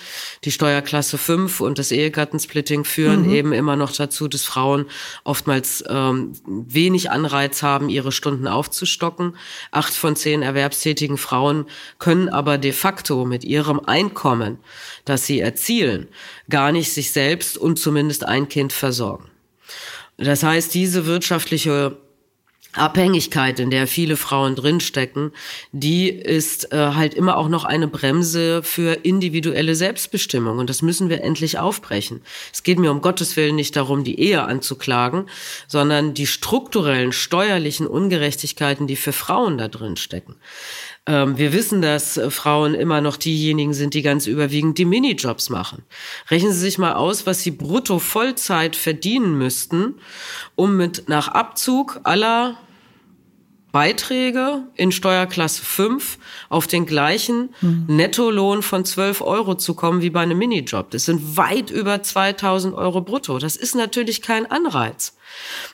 [0.44, 3.34] Die Steuerklasse 5 und das Ehegattensplitting führen mhm.
[3.34, 4.86] eben immer noch dazu, dass Frauen
[5.24, 9.36] oftmals ähm, wenig Anreiz haben, ihre Stunden aufzustocken.
[9.72, 11.66] Acht von zehn erwerbstätigen Frauen
[11.98, 14.56] können aber de facto mit ihrem Einkommen,
[15.04, 16.08] das sie erzielen,
[16.48, 19.24] gar nicht sich selbst und zumindest ein Kind versorgen.
[20.16, 21.96] Das heißt, diese wirtschaftliche
[22.74, 25.32] Abhängigkeit, in der viele Frauen drinstecken,
[25.72, 30.58] die ist äh, halt immer auch noch eine Bremse für individuelle Selbstbestimmung.
[30.58, 32.20] Und das müssen wir endlich aufbrechen.
[32.52, 35.26] Es geht mir um Gottes Willen nicht darum, die Ehe anzuklagen,
[35.66, 40.36] sondern die strukturellen steuerlichen Ungerechtigkeiten, die für Frauen da drin stecken.
[41.06, 45.50] Ähm, wir wissen, dass äh, Frauen immer noch diejenigen sind, die ganz überwiegend die Minijobs
[45.50, 45.82] machen.
[46.30, 49.96] Rechnen Sie sich mal aus, was Sie brutto Vollzeit verdienen müssten,
[50.54, 52.56] um mit nach Abzug aller
[53.70, 57.84] Beiträge in Steuerklasse 5 auf den gleichen mhm.
[57.88, 60.90] Nettolohn von 12 Euro zu kommen wie bei einem Minijob.
[60.92, 63.38] Das sind weit über 2000 Euro brutto.
[63.38, 65.16] Das ist natürlich kein Anreiz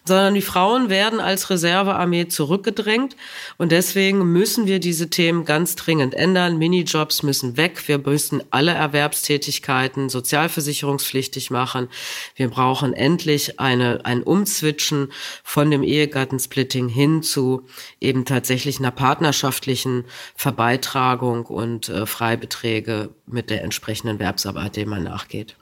[0.05, 3.17] sondern die Frauen werden als Reservearmee zurückgedrängt
[3.59, 6.59] und deswegen müssen wir diese Themen ganz dringend ändern.
[6.59, 7.87] Minijobs müssen weg.
[7.89, 11.89] Wir müssen alle Erwerbstätigkeiten sozialversicherungspflichtig machen.
[12.35, 15.13] Wir brauchen endlich eine, ein Umzwitschen
[15.45, 17.67] von dem Ehegattensplitting hin zu
[18.01, 25.57] eben tatsächlich einer partnerschaftlichen Verbeitragung und äh, Freibeträge mit der entsprechenden Werbsarbeit, dem man nachgeht.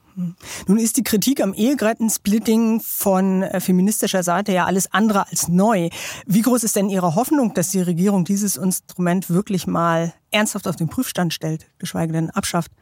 [0.67, 5.91] Nun ist die Kritik am Ehegattensplitting von äh, feministischer Seite ja alles andere als neu.
[6.27, 10.77] Wie groß ist denn Ihre Hoffnung, dass die Regierung dieses Instrument wirklich mal ernsthaft auf
[10.77, 12.73] den Prüfstand stellt, geschweige denn abschafft?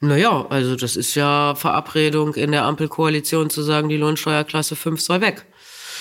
[0.00, 5.20] Naja, also das ist ja Verabredung in der Ampelkoalition zu sagen, die Lohnsteuerklasse 5 soll
[5.20, 5.46] weg.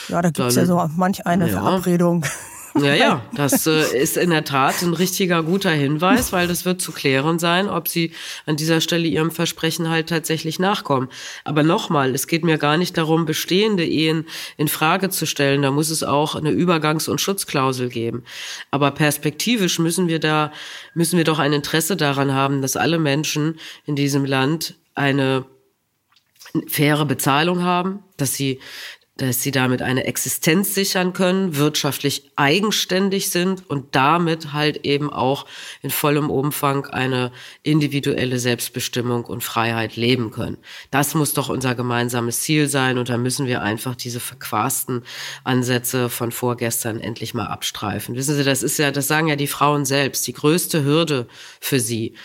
[0.10, 1.62] Ja, da gibt es ja so manch eine ja.
[1.62, 2.26] Verabredung.
[2.76, 6.82] Ja, ja, das äh, ist in der Tat ein richtiger guter Hinweis, weil das wird
[6.82, 8.14] zu klären sein, ob sie
[8.46, 11.10] an dieser Stelle ihrem Versprechen halt tatsächlich nachkommen.
[11.44, 15.62] Aber nochmal, es geht mir gar nicht darum, bestehende Ehen in Frage zu stellen.
[15.64, 18.24] Da muss es auch eine Übergangs- und Schutzklausel geben.
[18.72, 20.52] Aber perspektivisch müssen wir da,
[20.94, 25.46] müssen wir doch ein Interesse daran haben, dass alle Menschen in diesem Land eine
[26.68, 28.60] faire Bezahlung haben, dass sie
[29.22, 35.46] dass sie damit eine Existenz sichern können, wirtschaftlich eigenständig sind und damit halt eben auch
[35.82, 37.32] in vollem Umfang eine
[37.62, 40.58] individuelle Selbstbestimmung und Freiheit leben können.
[40.90, 45.04] Das muss doch unser gemeinsames Ziel sein und da müssen wir einfach diese verquasten
[45.44, 48.16] Ansätze von vorgestern endlich mal abstreifen.
[48.16, 51.28] Wissen Sie, das ist ja, das sagen ja die Frauen selbst, die größte Hürde
[51.60, 52.16] für sie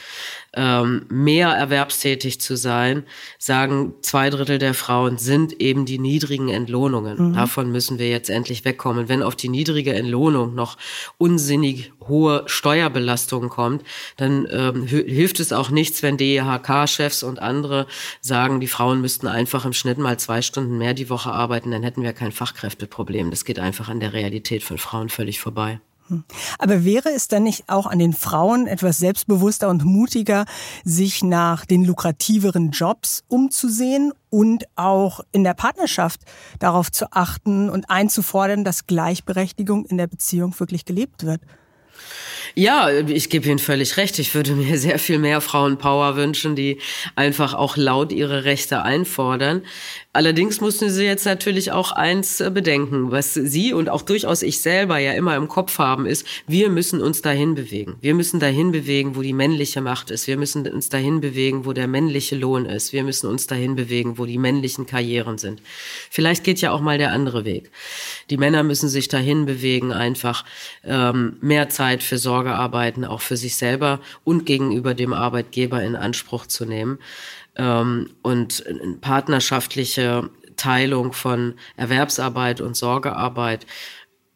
[0.56, 3.04] ähm, mehr erwerbstätig zu sein,
[3.38, 7.30] sagen zwei Drittel der Frauen, sind eben die niedrigen Entlohnungen.
[7.30, 7.34] Mhm.
[7.34, 9.08] Davon müssen wir jetzt endlich wegkommen.
[9.08, 10.78] Wenn auf die niedrige Entlohnung noch
[11.18, 13.82] unsinnig hohe Steuerbelastungen kommt,
[14.16, 17.86] dann ähm, hilft es auch nichts, wenn DEHK-Chefs und andere
[18.20, 21.82] sagen, die Frauen müssten einfach im Schnitt mal zwei Stunden mehr die Woche arbeiten, dann
[21.82, 23.30] hätten wir kein Fachkräfteproblem.
[23.30, 25.80] Das geht einfach an der Realität von Frauen völlig vorbei.
[26.58, 30.44] Aber wäre es dann nicht auch an den Frauen etwas selbstbewusster und mutiger,
[30.84, 36.20] sich nach den lukrativeren Jobs umzusehen und auch in der Partnerschaft
[36.58, 41.40] darauf zu achten und einzufordern, dass Gleichberechtigung in der Beziehung wirklich gelebt wird?
[42.54, 44.18] Ja, ich gebe Ihnen völlig recht.
[44.18, 46.78] Ich würde mir sehr viel mehr Frauenpower wünschen, die
[47.14, 49.62] einfach auch laut ihre Rechte einfordern.
[50.16, 54.62] Allerdings mussten Sie jetzt natürlich auch eins äh, bedenken, was Sie und auch durchaus ich
[54.62, 57.96] selber ja immer im Kopf haben, ist, wir müssen uns dahin bewegen.
[58.00, 60.26] Wir müssen dahin bewegen, wo die männliche Macht ist.
[60.26, 62.94] Wir müssen uns dahin bewegen, wo der männliche Lohn ist.
[62.94, 65.60] Wir müssen uns dahin bewegen, wo die männlichen Karrieren sind.
[66.10, 67.70] Vielleicht geht ja auch mal der andere Weg.
[68.30, 70.46] Die Männer müssen sich dahin bewegen, einfach
[70.82, 76.46] ähm, mehr Zeit für Sorgearbeiten, auch für sich selber und gegenüber dem Arbeitgeber in Anspruch
[76.46, 76.98] zu nehmen
[77.56, 78.62] ähm, und
[79.00, 83.66] partnerschaftliche Teilung von Erwerbsarbeit und Sorgearbeit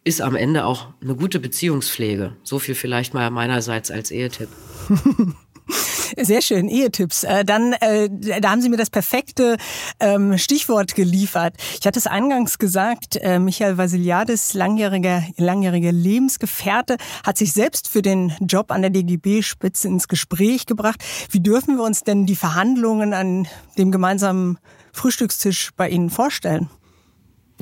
[0.03, 2.33] ist am Ende auch eine gute Beziehungspflege.
[2.43, 4.49] So viel vielleicht mal meinerseits als Ehetipp.
[6.17, 7.25] Sehr schön, Ehetipps.
[7.25, 8.09] Äh, dann, äh,
[8.41, 9.57] da haben Sie mir das perfekte
[9.99, 11.55] ähm, Stichwort geliefert.
[11.79, 18.03] Ich hatte es eingangs gesagt, äh, Michael Vasiliadis, langjähriger, langjähriger Lebensgefährte, hat sich selbst für
[18.03, 21.03] den Job an der DGB-Spitze ins Gespräch gebracht.
[21.31, 23.47] Wie dürfen wir uns denn die Verhandlungen an
[23.79, 24.59] dem gemeinsamen
[24.93, 26.69] Frühstückstisch bei Ihnen vorstellen?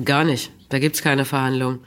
[0.03, 0.51] Gar nicht.
[0.69, 1.79] Da gibt's keine Verhandlung.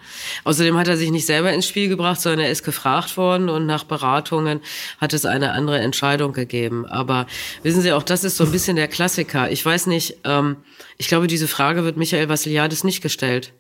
[0.45, 3.64] Außerdem hat er sich nicht selber ins Spiel gebracht, sondern er ist gefragt worden und
[3.64, 4.61] nach Beratungen
[4.99, 6.85] hat es eine andere Entscheidung gegeben.
[6.87, 7.27] Aber
[7.62, 9.51] wissen Sie, auch das ist so ein bisschen der Klassiker.
[9.51, 10.57] Ich weiß nicht, ähm,
[10.99, 13.53] ich glaube, diese Frage wird Michael Vassiliadis nicht gestellt.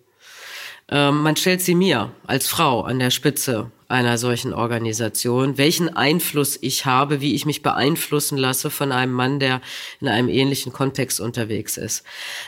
[0.88, 6.58] Ähm, man stellt sie mir als Frau an der Spitze einer solchen Organisation, welchen Einfluss
[6.60, 9.60] ich habe, wie ich mich beeinflussen lasse von einem Mann, der
[10.00, 12.02] in einem ähnlichen Kontext unterwegs ist.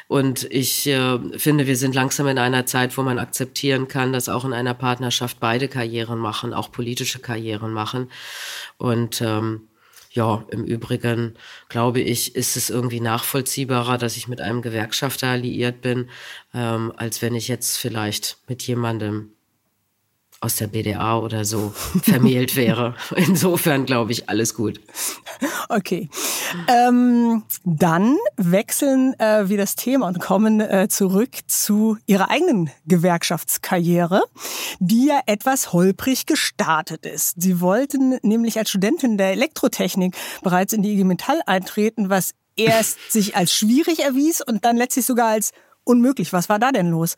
[0.08, 4.28] Und ich äh, finde, wir sind langsam in einer Zeit, wo man akzeptieren kann, dass
[4.28, 8.10] auch in einer Partnerschaft beide Karrieren machen, auch politische Karrieren machen.
[8.78, 9.68] Und ähm,
[10.14, 11.34] ja, im Übrigen
[11.68, 16.08] glaube ich, ist es irgendwie nachvollziehbarer, dass ich mit einem Gewerkschafter alliiert bin,
[16.54, 19.33] ähm, als wenn ich jetzt vielleicht mit jemandem
[20.44, 22.94] aus der BDA oder so vermählt wäre.
[23.16, 24.78] Insofern glaube ich, alles gut.
[25.70, 26.10] Okay.
[26.68, 34.22] Ähm, dann wechseln äh, wir das Thema und kommen äh, zurück zu Ihrer eigenen Gewerkschaftskarriere,
[34.78, 37.40] die ja etwas holprig gestartet ist.
[37.40, 42.98] Sie wollten nämlich als Studentin der Elektrotechnik bereits in die IG Metall eintreten, was erst
[43.10, 45.52] sich als schwierig erwies und dann letztlich sogar als
[45.84, 46.32] unmöglich.
[46.32, 47.16] Was war da denn los?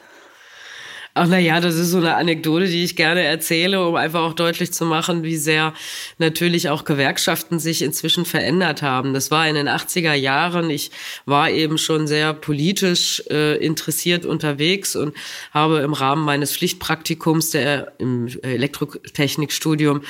[1.19, 4.35] Ach na ja, das ist so eine Anekdote, die ich gerne erzähle, um einfach auch
[4.35, 5.73] deutlich zu machen, wie sehr
[6.19, 9.15] natürlich auch Gewerkschaften sich inzwischen verändert haben.
[9.15, 10.69] Das war in den 80er Jahren.
[10.69, 10.91] Ich
[11.25, 15.17] war eben schon sehr politisch äh, interessiert unterwegs und
[15.53, 20.03] habe im Rahmen meines Pflichtpraktikums der im Elektrotechnikstudium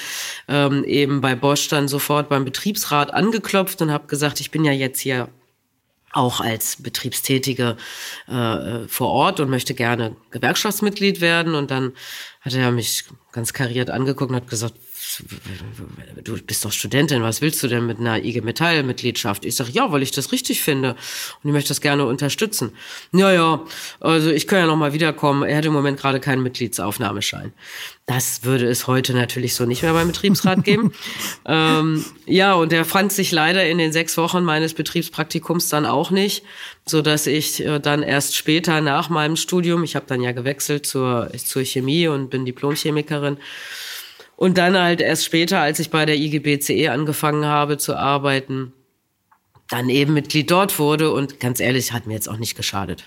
[0.49, 4.73] ähm, eben bei Bosch dann sofort beim Betriebsrat angeklopft und habe gesagt, ich bin ja
[4.73, 5.29] jetzt hier
[6.17, 7.77] auch als Betriebstätige
[8.29, 11.55] äh, vor Ort und möchte gerne Gewerkschaftsmitglied werden.
[11.55, 11.93] Und dann
[12.41, 14.75] hat er mich ganz kariert angeguckt und hat gesagt,
[16.23, 19.45] du bist doch Studentin, was willst du denn mit einer IG Metall Mitgliedschaft?
[19.45, 22.73] Ich sage, ja, weil ich das richtig finde und ich möchte das gerne unterstützen.
[23.13, 23.65] Ja, ja,
[24.01, 25.43] also ich kann ja noch mal wiederkommen.
[25.43, 27.53] Er hat im Moment gerade keinen Mitgliedsaufnahmeschein.
[28.07, 30.93] Das würde es heute natürlich so nicht mehr beim Betriebsrat geben.
[31.47, 36.11] ähm, ja, und er fand sich leider in den sechs Wochen meines Betriebspraktikums dann auch
[36.11, 36.45] nicht,
[36.85, 40.87] so dass ich äh, dann erst später nach meinem Studium, ich habe dann ja gewechselt
[40.87, 43.39] zur, zur Chemie und bin Diplomchemikerin,
[44.37, 48.73] und dann halt erst später, als ich bei der IGBCE angefangen habe zu arbeiten,
[49.69, 53.05] dann eben Mitglied dort wurde und ganz ehrlich, hat mir jetzt auch nicht geschadet.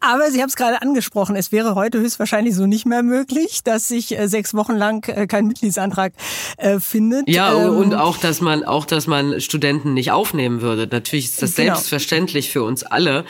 [0.00, 3.88] Aber Sie haben es gerade angesprochen, es wäre heute höchstwahrscheinlich so nicht mehr möglich, dass
[3.88, 6.12] sich äh, sechs Wochen lang äh, kein Mitgliedsantrag
[6.56, 7.28] äh, findet.
[7.28, 10.88] Ja, ähm, und auch, dass man, auch, dass man Studenten nicht aufnehmen würde.
[10.90, 11.74] Natürlich ist das genau.
[11.74, 13.24] selbstverständlich für uns alle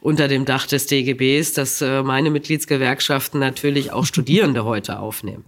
[0.00, 5.44] unter dem Dach des DGBs, dass meine Mitgliedsgewerkschaften natürlich auch Studierende heute aufnehmen.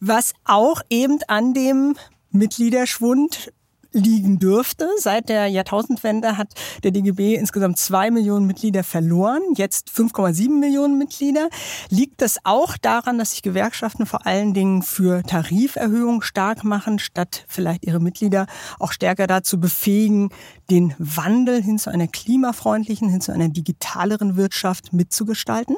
[0.00, 1.96] Was auch eben an dem
[2.30, 3.52] Mitgliederschwund
[3.94, 4.88] liegen dürfte.
[4.98, 6.48] Seit der Jahrtausendwende hat
[6.82, 11.48] der DGB insgesamt zwei Millionen Mitglieder verloren, jetzt 5,7 Millionen Mitglieder.
[11.88, 17.44] Liegt das auch daran, dass sich Gewerkschaften vor allen Dingen für Tariferhöhungen stark machen, statt
[17.48, 18.46] vielleicht ihre Mitglieder
[18.78, 20.30] auch stärker dazu befähigen,
[20.70, 25.76] den Wandel hin zu einer klimafreundlichen, hin zu einer digitaleren Wirtschaft mitzugestalten?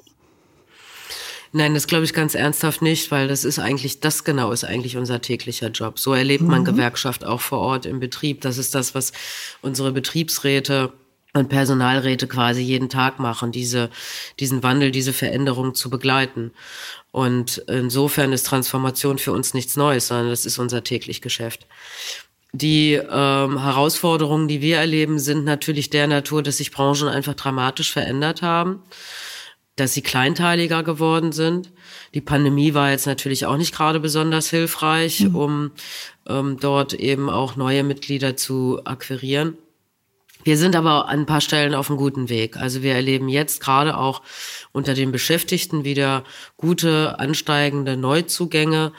[1.52, 4.96] Nein, das glaube ich ganz ernsthaft nicht, weil das ist eigentlich, das genau ist eigentlich
[4.96, 5.98] unser täglicher Job.
[5.98, 6.66] So erlebt man mhm.
[6.66, 8.40] Gewerkschaft auch vor Ort im Betrieb.
[8.40, 9.12] Das ist das, was
[9.62, 10.92] unsere Betriebsräte
[11.32, 13.90] und Personalräte quasi jeden Tag machen, diese,
[14.40, 16.52] diesen Wandel, diese Veränderung zu begleiten.
[17.12, 21.66] Und insofern ist Transformation für uns nichts Neues, sondern das ist unser täglich Geschäft.
[22.52, 27.92] Die ähm, Herausforderungen, die wir erleben, sind natürlich der Natur, dass sich Branchen einfach dramatisch
[27.92, 28.82] verändert haben
[29.76, 31.70] dass sie kleinteiliger geworden sind.
[32.14, 35.36] Die Pandemie war jetzt natürlich auch nicht gerade besonders hilfreich, mhm.
[35.36, 35.70] um
[36.26, 39.56] ähm, dort eben auch neue Mitglieder zu akquirieren.
[40.44, 42.56] Wir sind aber an ein paar Stellen auf einem guten Weg.
[42.56, 44.22] Also wir erleben jetzt gerade auch
[44.72, 46.22] unter den Beschäftigten wieder
[46.56, 48.92] gute, ansteigende Neuzugänge.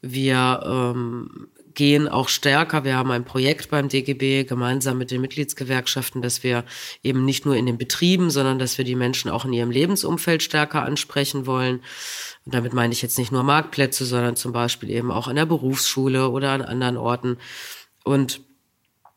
[0.00, 2.84] Wir ähm, gehen auch stärker.
[2.84, 6.64] Wir haben ein Projekt beim DGB gemeinsam mit den Mitgliedsgewerkschaften, dass wir
[7.02, 10.42] eben nicht nur in den Betrieben, sondern dass wir die Menschen auch in ihrem Lebensumfeld
[10.42, 11.80] stärker ansprechen wollen.
[12.44, 15.46] Und damit meine ich jetzt nicht nur Marktplätze, sondern zum Beispiel eben auch in der
[15.46, 17.38] Berufsschule oder an anderen Orten.
[18.04, 18.40] Und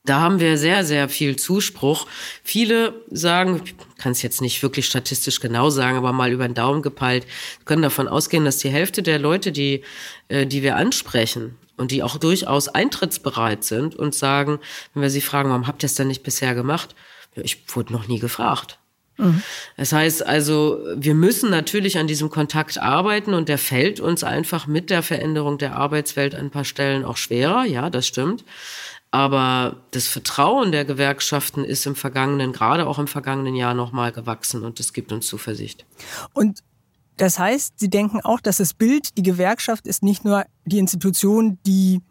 [0.08, 2.08] da haben wir sehr, sehr viel Zuspruch.
[2.42, 6.54] Viele sagen, ich kann es jetzt nicht wirklich statistisch genau sagen, aber mal über den
[6.54, 7.28] Daumen gepeilt,
[7.66, 9.84] können davon ausgehen, dass die Hälfte der Leute, die,
[10.30, 14.60] äh, die wir ansprechen, und die auch durchaus eintrittsbereit sind und sagen,
[14.94, 16.96] wenn wir sie fragen, warum habt ihr es denn nicht bisher gemacht?
[17.36, 18.80] Ich wurde noch nie gefragt.
[19.18, 19.42] Mhm.
[19.78, 24.68] Das heißt also, wir müssen natürlich an diesem Kontakt arbeiten und der fällt uns einfach
[24.68, 27.66] mit der Veränderung der Arbeitswelt an ein paar Stellen auch schwerer.
[27.66, 28.44] Ja, das stimmt.
[29.10, 34.64] Aber das Vertrauen der Gewerkschaften ist im vergangenen, gerade auch im vergangenen Jahr nochmal gewachsen
[34.64, 35.86] und das gibt uns Zuversicht.
[36.34, 36.60] Und
[37.18, 41.58] das heißt, Sie denken auch, dass das Bild, die Gewerkschaft ist nicht nur die Institution,
[41.66, 42.02] die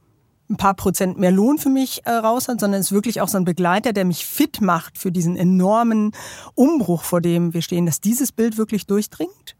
[0.49, 3.37] ein paar Prozent mehr Lohn für mich äh, raus hat, sondern ist wirklich auch so
[3.37, 6.13] ein Begleiter, der mich fit macht für diesen enormen
[6.55, 9.57] Umbruch, vor dem wir stehen, dass dieses Bild wirklich durchdringt?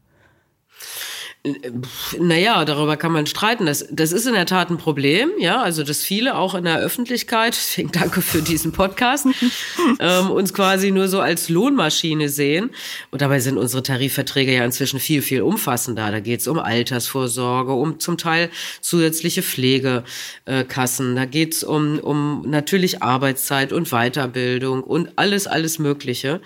[2.19, 3.65] Naja, darüber kann man streiten.
[3.65, 6.79] Das, das ist in der Tat ein Problem, ja, also dass viele auch in der
[6.79, 9.25] Öffentlichkeit, deswegen danke für diesen Podcast,
[9.99, 12.71] ähm, uns quasi nur so als Lohnmaschine sehen.
[13.11, 16.11] Und dabei sind unsere Tarifverträge ja inzwischen viel, viel umfassender.
[16.11, 18.49] Da geht es um Altersvorsorge, um zum Teil
[18.81, 26.41] zusätzliche Pflegekassen, da geht es um, um natürlich Arbeitszeit und Weiterbildung und alles, alles Mögliche.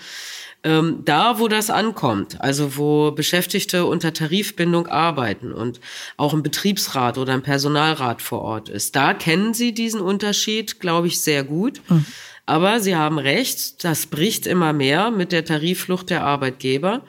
[0.63, 5.80] Ähm, da, wo das ankommt, also wo Beschäftigte unter Tarifbindung arbeiten und
[6.17, 11.08] auch ein Betriebsrat oder ein Personalrat vor Ort ist, da kennen Sie diesen Unterschied, glaube
[11.08, 11.82] ich, sehr gut.
[11.89, 12.06] Mhm.
[12.45, 17.02] Aber Sie haben recht, das bricht immer mehr mit der Tarifflucht der Arbeitgeber.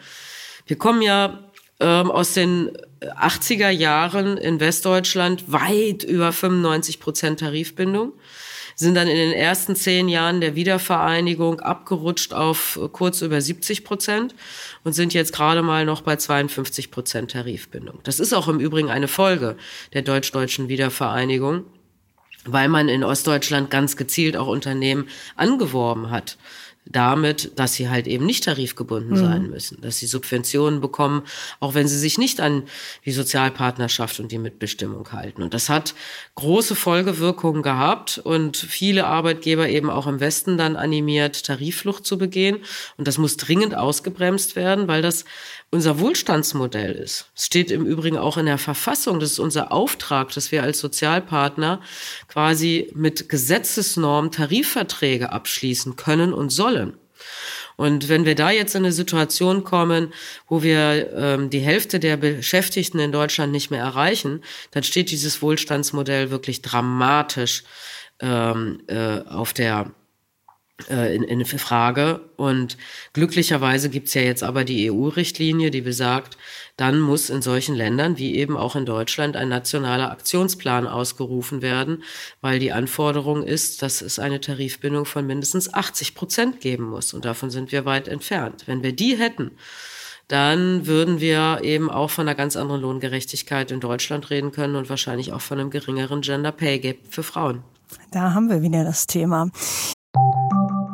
[0.67, 8.13] Wir kommen ja ähm, aus den 80er Jahren in Westdeutschland weit über 95 Prozent Tarifbindung
[8.75, 14.35] sind dann in den ersten zehn Jahren der Wiedervereinigung abgerutscht auf kurz über 70 Prozent
[14.85, 18.01] und sind jetzt gerade mal noch bei 52 Prozent Tarifbindung.
[18.05, 19.57] Das ist auch im Übrigen eine Folge
[19.93, 21.65] der deutsch-deutschen Wiedervereinigung,
[22.45, 26.37] weil man in Ostdeutschland ganz gezielt auch Unternehmen angeworben hat
[26.85, 29.25] damit, dass sie halt eben nicht tarifgebunden mhm.
[29.25, 31.23] sein müssen, dass sie Subventionen bekommen,
[31.61, 32.65] auch wenn sie sich nicht an
[33.05, 35.43] die Sozialpartnerschaft und die Mitbestimmung halten.
[35.43, 35.95] Und das hat
[36.35, 42.59] große Folgewirkungen gehabt und viele Arbeitgeber eben auch im Westen dann animiert, Tarifflucht zu begehen.
[42.97, 45.25] Und das muss dringend ausgebremst werden, weil das
[45.73, 47.31] unser Wohlstandsmodell ist.
[47.35, 50.79] Es steht im Übrigen auch in der Verfassung, das ist unser Auftrag, dass wir als
[50.79, 51.81] Sozialpartner
[52.29, 56.99] quasi mit Gesetzesnormen Tarifverträge abschließen können und sollen.
[57.77, 60.13] Und wenn wir da jetzt in eine Situation kommen,
[60.47, 65.41] wo wir ähm, die Hälfte der Beschäftigten in Deutschland nicht mehr erreichen, dann steht dieses
[65.41, 67.65] Wohlstandsmodell wirklich dramatisch
[68.21, 69.91] ähm, äh, auf der
[70.91, 72.21] äh, in, in Frage.
[72.37, 72.77] Und
[73.13, 76.37] glücklicherweise gibt's ja jetzt aber die EU-Richtlinie, die besagt,
[76.77, 82.03] dann muss in solchen Ländern wie eben auch in Deutschland ein nationaler Aktionsplan ausgerufen werden,
[82.41, 87.15] weil die Anforderung ist, dass es eine Tarifbindung von mindestens 80 Prozent geben muss.
[87.15, 88.65] Und davon sind wir weit entfernt.
[88.67, 89.53] Wenn wir die hätten,
[90.29, 94.89] dann würden wir eben auch von einer ganz anderen Lohngerechtigkeit in Deutschland reden können und
[94.89, 97.63] wahrscheinlich auch von einem geringeren Gender Pay Gap für Frauen.
[98.11, 99.51] Da haben wir wieder das Thema.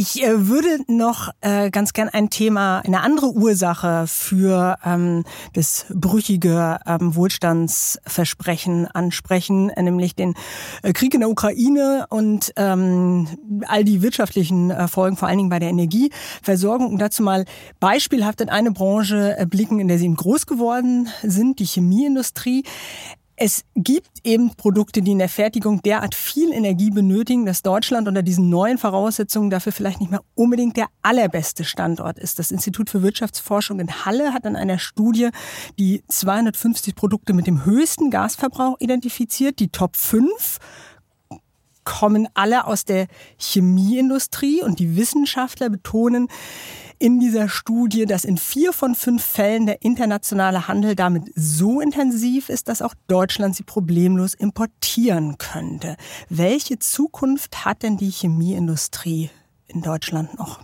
[0.00, 5.86] Ich äh, würde noch äh, ganz gern ein Thema, eine andere Ursache für ähm, das
[5.92, 10.34] brüchige ähm, Wohlstandsversprechen ansprechen, äh, nämlich den
[10.94, 13.26] Krieg in der Ukraine und ähm,
[13.66, 16.92] all die wirtschaftlichen Folgen, vor allen Dingen bei der Energieversorgung.
[16.92, 17.44] Und dazu mal
[17.80, 22.62] beispielhaft in eine Branche blicken, in der Sie groß geworden sind, die Chemieindustrie.
[23.40, 28.24] Es gibt eben Produkte, die in der Fertigung derart viel Energie benötigen, dass Deutschland unter
[28.24, 32.40] diesen neuen Voraussetzungen dafür vielleicht nicht mehr unbedingt der allerbeste Standort ist.
[32.40, 35.28] Das Institut für Wirtschaftsforschung in Halle hat in einer Studie
[35.78, 40.58] die 250 Produkte mit dem höchsten Gasverbrauch identifiziert, die Top 5
[41.84, 43.06] kommen alle aus der
[43.38, 46.28] Chemieindustrie und die Wissenschaftler betonen,
[46.98, 52.48] in dieser Studie, dass in vier von fünf Fällen der internationale Handel damit so intensiv
[52.48, 55.96] ist, dass auch Deutschland sie problemlos importieren könnte.
[56.28, 59.30] Welche Zukunft hat denn die Chemieindustrie
[59.68, 60.60] in Deutschland noch?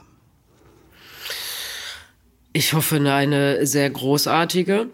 [2.53, 4.89] Ich hoffe, eine sehr großartige.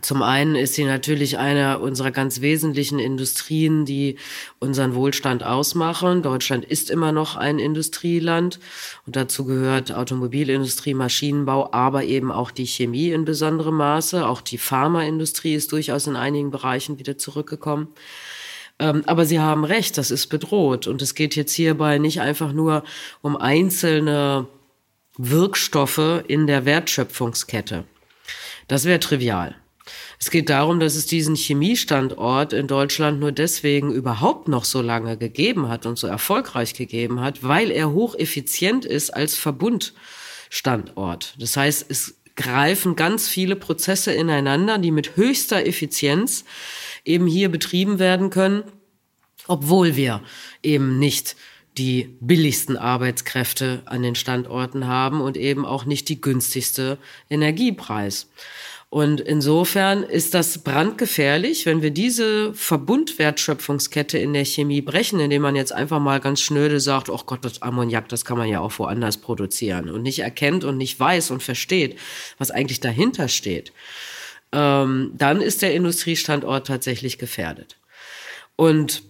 [0.00, 4.16] Zum einen ist sie natürlich eine unserer ganz wesentlichen Industrien, die
[4.58, 6.22] unseren Wohlstand ausmachen.
[6.22, 8.60] Deutschland ist immer noch ein Industrieland
[9.06, 14.26] und dazu gehört Automobilindustrie, Maschinenbau, aber eben auch die Chemie in besonderem Maße.
[14.26, 17.88] Auch die Pharmaindustrie ist durchaus in einigen Bereichen wieder zurückgekommen.
[18.78, 20.86] Ähm, aber Sie haben recht, das ist bedroht.
[20.86, 22.84] Und es geht jetzt hierbei nicht einfach nur
[23.20, 24.46] um einzelne
[25.18, 27.84] Wirkstoffe in der Wertschöpfungskette.
[28.66, 29.54] Das wäre trivial.
[30.18, 35.16] Es geht darum, dass es diesen Chemiestandort in Deutschland nur deswegen überhaupt noch so lange
[35.18, 41.34] gegeben hat und so erfolgreich gegeben hat, weil er hocheffizient ist als Verbundstandort.
[41.38, 46.44] Das heißt, es greifen ganz viele Prozesse ineinander, die mit höchster Effizienz
[47.04, 48.64] eben hier betrieben werden können,
[49.46, 50.22] obwohl wir
[50.62, 51.36] eben nicht
[51.76, 58.28] die billigsten Arbeitskräfte an den Standorten haben und eben auch nicht die günstigste Energiepreis.
[58.94, 65.56] Und insofern ist das brandgefährlich, wenn wir diese Verbundwertschöpfungskette in der Chemie brechen, indem man
[65.56, 68.78] jetzt einfach mal ganz schnöde sagt, oh Gott, das Ammoniak, das kann man ja auch
[68.78, 71.98] woanders produzieren und nicht erkennt und nicht weiß und versteht,
[72.38, 73.72] was eigentlich dahinter steht.
[74.52, 77.76] Ähm, dann ist der Industriestandort tatsächlich gefährdet.
[78.54, 79.02] Und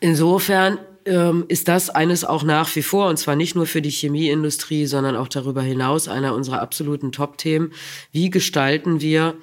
[0.00, 0.78] insofern
[1.10, 4.86] ähm, ist das eines auch nach wie vor, und zwar nicht nur für die Chemieindustrie,
[4.86, 7.72] sondern auch darüber hinaus einer unserer absoluten Top-Themen.
[8.12, 9.34] Wie gestalten wir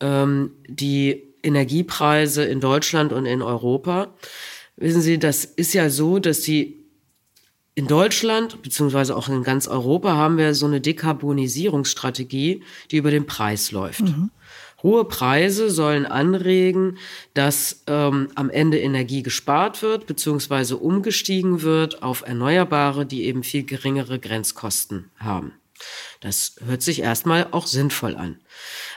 [0.00, 4.14] ähm, die Energiepreise in Deutschland und in Europa?
[4.76, 6.84] Wissen Sie, das ist ja so, dass die
[7.76, 13.26] in Deutschland, beziehungsweise auch in ganz Europa, haben wir so eine Dekarbonisierungsstrategie, die über den
[13.26, 14.00] Preis läuft.
[14.00, 14.30] Mhm.
[14.82, 16.98] Hohe Preise sollen anregen,
[17.34, 23.64] dass ähm, am Ende Energie gespart wird, beziehungsweise umgestiegen wird auf Erneuerbare, die eben viel
[23.64, 25.52] geringere Grenzkosten haben.
[26.20, 28.38] Das hört sich erstmal auch sinnvoll an.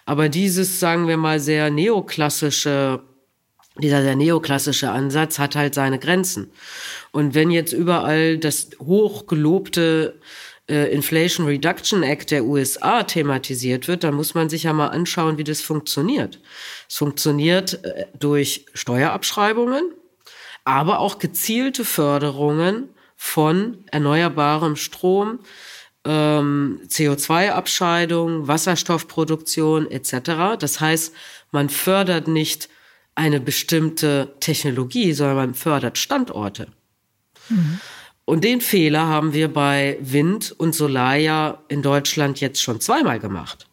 [0.06, 3.02] Aber dieses, sagen wir mal, sehr neoklassische
[3.78, 6.52] dieser sehr neoklassische Ansatz hat halt seine Grenzen.
[7.12, 10.20] Und wenn jetzt überall das hochgelobte
[10.70, 15.44] Inflation Reduction Act der USA thematisiert wird, dann muss man sich ja mal anschauen, wie
[15.44, 16.40] das funktioniert.
[16.88, 19.94] Es funktioniert äh, durch Steuerabschreibungen,
[20.66, 25.40] aber auch gezielte Förderungen von erneuerbarem Strom,
[26.06, 30.58] ähm, CO2-Abscheidung, Wasserstoffproduktion etc.
[30.60, 31.14] Das heißt,
[31.52, 32.70] man fördert nicht
[33.16, 36.68] eine bestimmte Technologie, sondern man fördert Standorte.
[37.50, 37.82] Mhm.
[38.30, 43.20] Und den Fehler haben wir bei Wind und Solar ja in Deutschland jetzt schon zweimal
[43.20, 43.66] gemacht.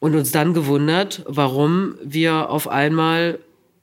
[0.00, 3.38] Und uns dann gewundert, warum wir auf einmal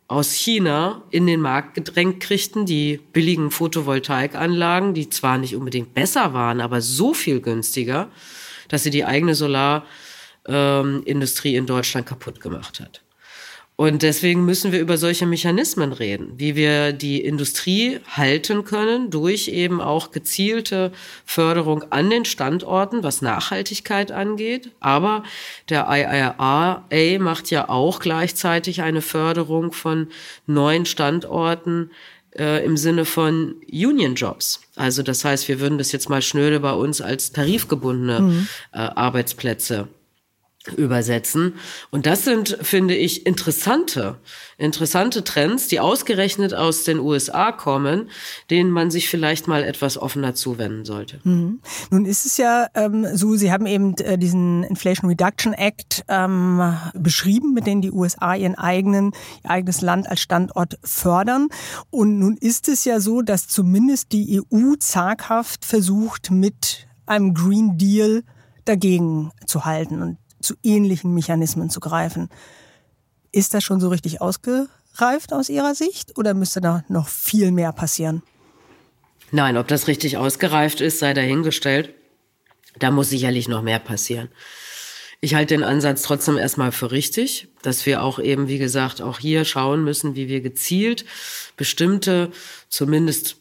[0.10, 6.34] aus China in den Markt gedrängt kriegten, die billigen Photovoltaikanlagen, die zwar nicht unbedingt besser
[6.34, 8.10] waren, aber so viel günstiger,
[8.68, 13.05] dass sie die eigene Solarindustrie ähm, in Deutschland kaputt gemacht hat.
[13.78, 19.50] Und deswegen müssen wir über solche Mechanismen reden, wie wir die Industrie halten können durch
[19.50, 20.94] eben auch gezielte
[21.26, 24.72] Förderung an den Standorten, was Nachhaltigkeit angeht.
[24.80, 25.24] Aber
[25.68, 26.86] der IRA
[27.20, 30.08] macht ja auch gleichzeitig eine Förderung von
[30.48, 31.92] neuen Standorten
[32.38, 34.62] äh, im Sinne von Union Jobs.
[34.78, 38.48] Also das heißt, wir würden das jetzt mal schnöde bei uns als tarifgebundene mhm.
[38.72, 39.90] äh, Arbeitsplätze
[40.78, 41.56] übersetzen.
[41.92, 44.18] Und das sind, finde ich, interessante,
[44.58, 48.10] interessante Trends, die ausgerechnet aus den USA kommen,
[48.50, 51.20] denen man sich vielleicht mal etwas offener zuwenden sollte.
[51.24, 51.60] Mhm.
[51.92, 56.62] Nun ist es ja ähm, so, Sie haben eben äh, diesen Inflation Reduction Act ähm,
[56.94, 59.12] beschrieben, mit dem die USA ihren eigenen,
[59.44, 61.50] ihr eigenes Land als Standort fördern.
[61.90, 67.78] Und nun ist es ja so, dass zumindest die EU zaghaft versucht, mit einem Green
[67.78, 68.24] Deal
[68.66, 70.02] dagegen zu halten.
[70.02, 72.30] Und zu ähnlichen Mechanismen zu greifen.
[73.32, 77.74] Ist das schon so richtig ausgereift aus Ihrer Sicht oder müsste da noch viel mehr
[77.74, 78.24] passieren?
[79.32, 81.94] Nein, ob das richtig ausgereift ist, sei dahingestellt.
[82.80, 84.30] Da muss sicherlich noch mehr passieren.
[85.22, 89.20] Ich halte den Ansatz trotzdem erstmal für richtig, dass wir auch eben, wie gesagt, auch
[89.20, 91.06] hier schauen müssen, wie wir gezielt
[91.58, 92.32] bestimmte,
[92.70, 93.38] zumindest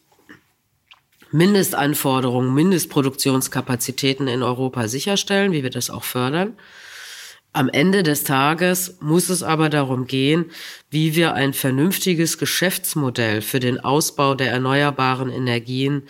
[1.31, 6.53] Mindestanforderungen, Mindestproduktionskapazitäten in Europa sicherstellen, wie wir das auch fördern.
[7.55, 10.51] Am Ende des Tages muss es aber darum gehen,
[10.89, 16.03] wie wir ein vernünftiges Geschäftsmodell für den Ausbau der erneuerbaren Energien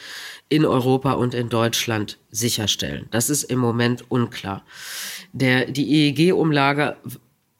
[0.49, 3.05] in Europa und in Deutschland sicherstellen.
[3.11, 4.65] Das ist im Moment unklar.
[5.33, 6.97] Der, die EEG-Umlage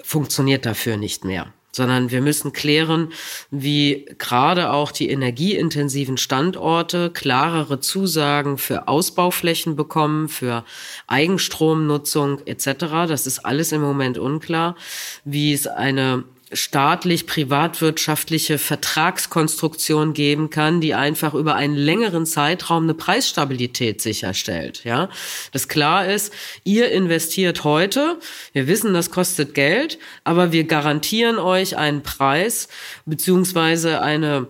[0.01, 3.11] funktioniert dafür nicht mehr sondern wir müssen klären,
[3.51, 10.63] wie gerade auch die energieintensiven Standorte klarere Zusagen für Ausbauflächen bekommen, für
[11.07, 13.07] Eigenstromnutzung etc.
[13.09, 14.77] Das ist alles im Moment unklar,
[15.25, 16.23] wie es eine
[16.55, 24.83] staatlich-privatwirtschaftliche Vertragskonstruktion geben kann, die einfach über einen längeren Zeitraum eine Preisstabilität sicherstellt.
[24.83, 25.09] Ja,
[25.51, 26.33] das klar ist,
[26.63, 28.19] ihr investiert heute,
[28.53, 32.67] wir wissen, das kostet Geld, aber wir garantieren euch einen Preis
[33.05, 34.47] beziehungsweise eine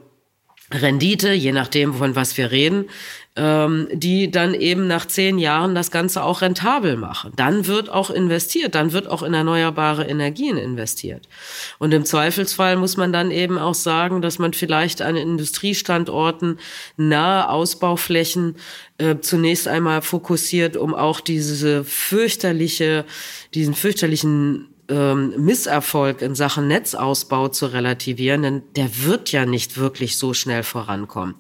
[0.71, 2.85] Rendite, je nachdem, von was wir reden,
[3.35, 7.33] ähm, die dann eben nach zehn Jahren das Ganze auch rentabel machen.
[7.35, 11.27] Dann wird auch investiert, dann wird auch in erneuerbare Energien investiert.
[11.77, 16.59] Und im Zweifelsfall muss man dann eben auch sagen, dass man vielleicht an Industriestandorten
[16.97, 18.55] nahe Ausbauflächen
[18.97, 23.05] äh, zunächst einmal fokussiert, um auch diese fürchterliche,
[23.53, 30.17] diesen fürchterlichen ähm, Misserfolg in Sachen Netzausbau zu relativieren, denn der wird ja nicht wirklich
[30.17, 31.35] so schnell vorankommen.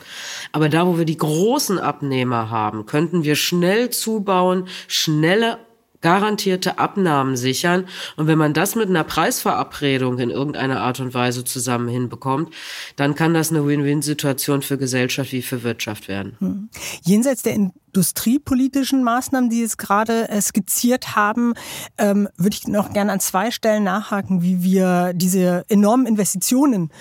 [0.51, 5.59] Aber da, wo wir die großen Abnehmer haben, könnten wir schnell zubauen, schnelle
[6.05, 7.87] garantierte Abnahmen sichern.
[8.15, 12.53] Und wenn man das mit einer Preisverabredung in irgendeiner Art und Weise zusammen hinbekommt,
[12.95, 16.37] dann kann das eine Win-Win-Situation für Gesellschaft wie für Wirtschaft werden.
[16.37, 16.69] Hm.
[17.01, 21.55] Jenseits der industriepolitischen Maßnahmen, die Sie jetzt gerade äh, skizziert haben,
[21.97, 26.91] ähm, würde ich noch gerne an zwei Stellen nachhaken, wie wir diese enormen Investitionen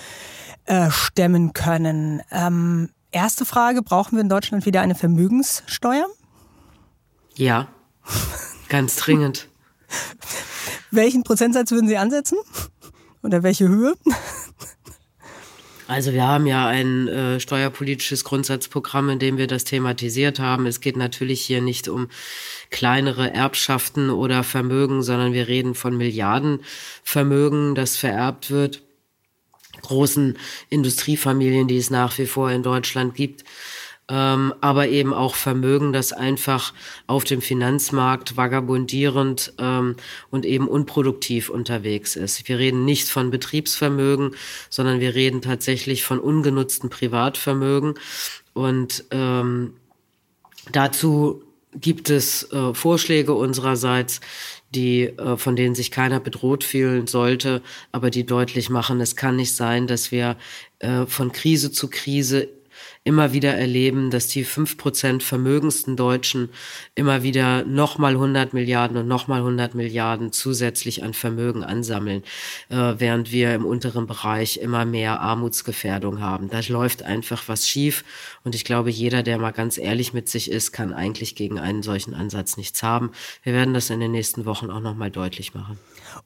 [0.65, 2.23] äh, stemmen können.
[2.31, 6.07] Ähm, erste Frage, brauchen wir in Deutschland wieder eine Vermögenssteuer?
[7.35, 7.67] Ja.
[8.75, 9.47] Ganz dringend.
[10.91, 12.37] Welchen Prozentsatz würden Sie ansetzen?
[13.23, 13.95] Oder welche Höhe?
[15.87, 20.65] Also wir haben ja ein äh, steuerpolitisches Grundsatzprogramm, in dem wir das thematisiert haben.
[20.65, 22.09] Es geht natürlich hier nicht um
[22.69, 28.81] kleinere Erbschaften oder Vermögen, sondern wir reden von Milliardenvermögen, das vererbt wird,
[29.83, 30.37] großen
[30.69, 33.45] Industriefamilien, die es nach wie vor in Deutschland gibt
[34.07, 36.73] ähm, aber eben auch Vermögen, das einfach
[37.07, 39.95] auf dem Finanzmarkt vagabundierend ähm,
[40.29, 42.47] und eben unproduktiv unterwegs ist.
[42.47, 44.35] Wir reden nicht von Betriebsvermögen,
[44.69, 47.95] sondern wir reden tatsächlich von ungenutzten Privatvermögen
[48.53, 49.73] und ähm,
[50.71, 51.41] dazu
[51.73, 54.21] gibt es äh, Vorschläge unsererseits,
[54.73, 59.35] die, äh, von denen sich keiner bedroht fühlen sollte, aber die deutlich machen, es kann
[59.35, 60.37] nicht sein, dass wir
[60.79, 62.49] äh, von Krise zu Krise
[63.05, 66.49] immer wieder erleben, dass die fünf Prozent vermögendsten Deutschen
[66.95, 72.23] immer wieder nochmal 100 Milliarden und nochmal 100 Milliarden zusätzlich an Vermögen ansammeln,
[72.69, 76.49] äh, während wir im unteren Bereich immer mehr Armutsgefährdung haben.
[76.49, 78.03] Da läuft einfach was schief
[78.43, 81.83] und ich glaube, jeder, der mal ganz ehrlich mit sich ist, kann eigentlich gegen einen
[81.83, 83.11] solchen Ansatz nichts haben.
[83.43, 85.77] Wir werden das in den nächsten Wochen auch nochmal deutlich machen.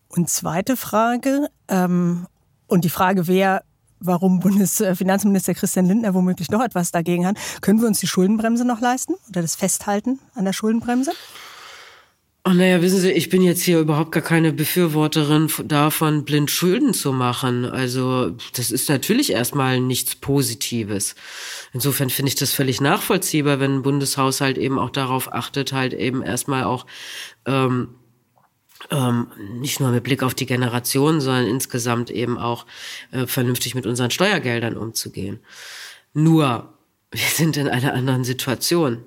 [0.08, 2.26] Und zweite Frage, ähm,
[2.68, 3.64] und die Frage, wer
[4.00, 7.38] warum Bundesfinanzminister Christian Lindner womöglich noch etwas dagegen hat.
[7.62, 11.12] Können wir uns die Schuldenbremse noch leisten oder das Festhalten an der Schuldenbremse?
[12.46, 16.94] Oh, naja, wissen Sie, ich bin jetzt hier überhaupt gar keine Befürworterin davon, blind Schulden
[16.94, 17.66] zu machen.
[17.66, 21.16] Also das ist natürlich erstmal nichts Positives.
[21.74, 26.24] Insofern finde ich das völlig nachvollziehbar, wenn ein Bundeshaushalt eben auch darauf achtet, halt eben
[26.24, 26.86] erstmal auch
[27.46, 27.90] ähm,
[28.92, 32.66] ähm, nicht nur mit Blick auf die Generation, sondern insgesamt eben auch
[33.12, 35.40] äh, vernünftig mit unseren Steuergeldern umzugehen.
[36.14, 36.74] Nur,
[37.12, 39.04] wir sind in einer anderen Situation.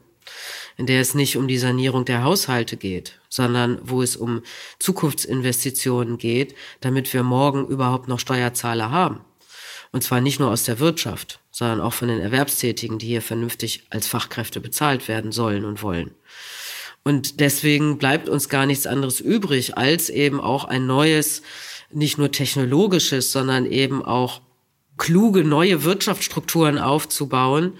[0.78, 4.42] in der es nicht um die Sanierung der Haushalte geht, sondern wo es um
[4.78, 9.20] Zukunftsinvestitionen geht, damit wir morgen überhaupt noch Steuerzahler haben.
[9.92, 13.84] Und zwar nicht nur aus der Wirtschaft, sondern auch von den Erwerbstätigen, die hier vernünftig
[13.90, 16.14] als Fachkräfte bezahlt werden sollen und wollen.
[17.04, 21.42] Und deswegen bleibt uns gar nichts anderes übrig, als eben auch ein neues,
[21.90, 24.40] nicht nur technologisches, sondern eben auch
[24.98, 27.72] kluge neue Wirtschaftsstrukturen aufzubauen,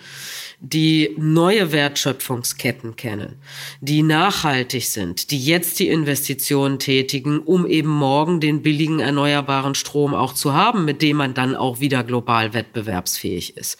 [0.64, 3.34] die neue Wertschöpfungsketten kennen,
[3.80, 10.14] die nachhaltig sind, die jetzt die Investitionen tätigen, um eben morgen den billigen erneuerbaren Strom
[10.14, 13.76] auch zu haben, mit dem man dann auch wieder global wettbewerbsfähig ist.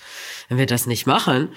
[0.48, 1.50] Wenn wir das nicht machen,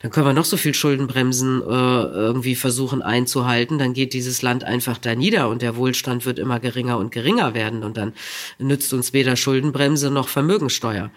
[0.00, 4.64] dann können wir noch so viel Schuldenbremsen äh, irgendwie versuchen einzuhalten, dann geht dieses Land
[4.64, 8.14] einfach da nieder und der Wohlstand wird immer geringer und geringer werden und dann
[8.58, 11.12] nützt uns weder Schuldenbremse noch Vermögensteuer.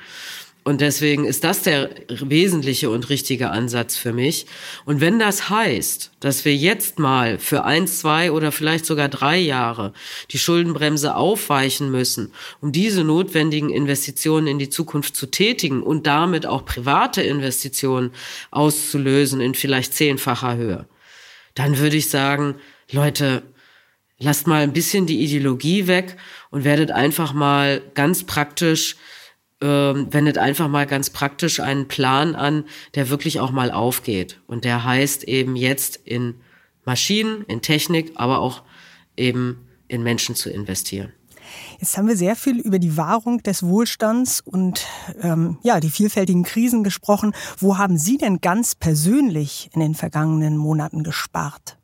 [0.67, 4.47] Und deswegen ist das der wesentliche und richtige Ansatz für mich.
[4.83, 9.37] Und wenn das heißt, dass wir jetzt mal für eins, zwei oder vielleicht sogar drei
[9.37, 9.93] Jahre
[10.31, 16.47] die Schuldenbremse aufweichen müssen, um diese notwendigen Investitionen in die Zukunft zu tätigen und damit
[16.47, 18.09] auch private Investitionen
[18.49, 20.87] auszulösen in vielleicht zehnfacher Höhe,
[21.53, 22.55] dann würde ich sagen,
[22.91, 23.43] Leute,
[24.17, 26.17] lasst mal ein bisschen die Ideologie weg
[26.49, 28.95] und werdet einfach mal ganz praktisch
[29.61, 34.41] ähm, wendet einfach mal ganz praktisch einen Plan an, der wirklich auch mal aufgeht.
[34.47, 36.35] Und der heißt eben jetzt in
[36.83, 38.63] Maschinen, in Technik, aber auch
[39.17, 41.11] eben in Menschen zu investieren.
[41.79, 44.85] Jetzt haben wir sehr viel über die Wahrung des Wohlstands und
[45.21, 47.33] ähm, ja die vielfältigen Krisen gesprochen.
[47.57, 51.77] Wo haben Sie denn ganz persönlich in den vergangenen Monaten gespart?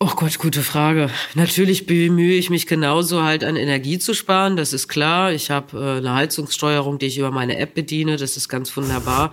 [0.00, 1.10] Oh Gott, gute Frage.
[1.34, 5.32] Natürlich bemühe ich mich genauso halt an Energie zu sparen, das ist klar.
[5.32, 9.32] Ich habe äh, eine Heizungssteuerung, die ich über meine App bediene, das ist ganz wunderbar.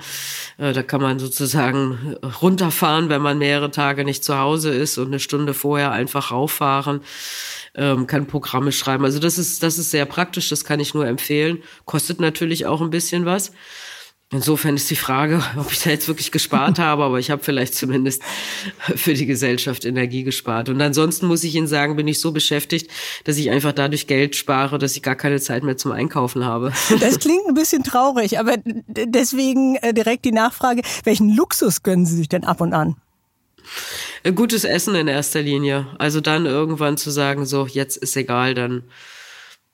[0.58, 5.08] Äh, da kann man sozusagen runterfahren, wenn man mehrere Tage nicht zu Hause ist und
[5.08, 7.02] eine Stunde vorher einfach rauffahren,
[7.76, 9.06] ähm, kann Programme schreiben.
[9.06, 11.62] Also das ist, das ist sehr praktisch, das kann ich nur empfehlen.
[11.86, 13.52] Kostet natürlich auch ein bisschen was.
[14.36, 17.74] Insofern ist die Frage, ob ich da jetzt wirklich gespart habe, aber ich habe vielleicht
[17.74, 18.22] zumindest
[18.80, 20.68] für die Gesellschaft Energie gespart.
[20.68, 22.92] Und ansonsten muss ich Ihnen sagen, bin ich so beschäftigt,
[23.24, 26.74] dass ich einfach dadurch Geld spare, dass ich gar keine Zeit mehr zum Einkaufen habe.
[27.06, 32.16] Das klingt ein bisschen traurig, aber deswegen äh, direkt die Nachfrage, welchen Luxus gönnen Sie
[32.16, 32.96] sich denn ab und an?
[34.24, 35.88] Äh, gutes Essen in erster Linie.
[36.00, 38.84] Also dann irgendwann zu sagen, so, jetzt ist egal, dann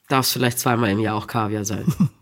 [0.10, 1.86] darf es vielleicht zweimal im Jahr auch Kaviar sein.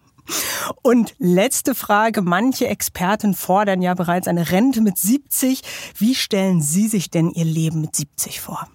[0.82, 2.22] Und letzte Frage.
[2.22, 5.62] Manche Experten fordern ja bereits eine Rente mit 70.
[5.98, 8.68] Wie stellen Sie sich denn Ihr Leben mit 70 vor?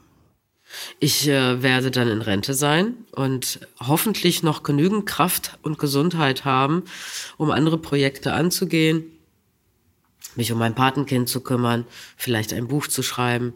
[0.99, 6.85] Ich äh, werde dann in Rente sein und hoffentlich noch genügend Kraft und Gesundheit haben,
[7.37, 9.05] um andere Projekte anzugehen,
[10.37, 11.87] mich um mein Patenkind zu kümmern,
[12.17, 13.55] vielleicht ein Buch zu schreiben,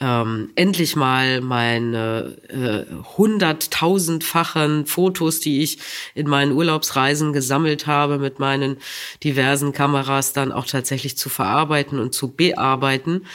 [0.00, 5.78] ähm, endlich mal meine äh, hunderttausendfachen Fotos, die ich
[6.14, 8.78] in meinen Urlaubsreisen gesammelt habe, mit meinen
[9.22, 13.26] diversen Kameras dann auch tatsächlich zu verarbeiten und zu bearbeiten.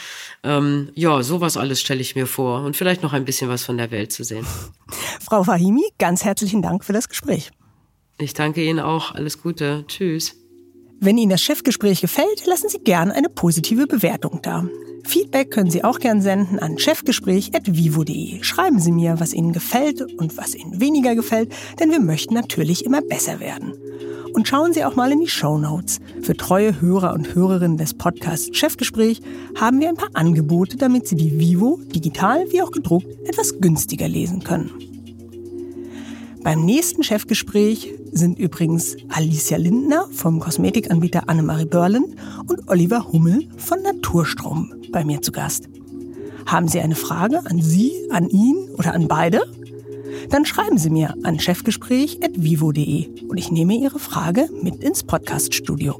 [0.44, 3.78] Ähm, ja, sowas alles stelle ich mir vor und vielleicht noch ein bisschen was von
[3.78, 4.46] der Welt zu sehen.
[5.22, 7.52] Frau Fahimi, ganz herzlichen Dank für das Gespräch.
[8.18, 9.14] Ich danke Ihnen auch.
[9.14, 9.86] Alles Gute.
[9.88, 10.36] Tschüss.
[11.00, 14.68] Wenn Ihnen das Chefgespräch gefällt, lassen Sie gern eine positive Bewertung da.
[15.04, 18.44] Feedback können Sie auch gern senden an chefgespräch.vivo.de.
[18.44, 22.84] Schreiben Sie mir, was Ihnen gefällt und was Ihnen weniger gefällt, denn wir möchten natürlich
[22.84, 23.74] immer besser werden.
[24.34, 26.00] Und schauen Sie auch mal in die Show Notes.
[26.22, 29.22] Für treue Hörer und Hörerinnen des Podcasts Chefgespräch
[29.56, 34.08] haben wir ein paar Angebote, damit Sie die Vivo, digital wie auch gedruckt, etwas günstiger
[34.08, 34.97] lesen können.
[36.48, 42.16] Beim nächsten Chefgespräch sind übrigens Alicia Lindner vom Kosmetikanbieter Annemarie Börlen
[42.48, 45.68] und Oliver Hummel von Naturstrom bei mir zu Gast.
[46.46, 49.42] Haben Sie eine Frage an Sie, an ihn oder an beide?
[50.30, 56.00] Dann schreiben Sie mir an chefgespräch.vivo.de und ich nehme Ihre Frage mit ins Podcaststudio.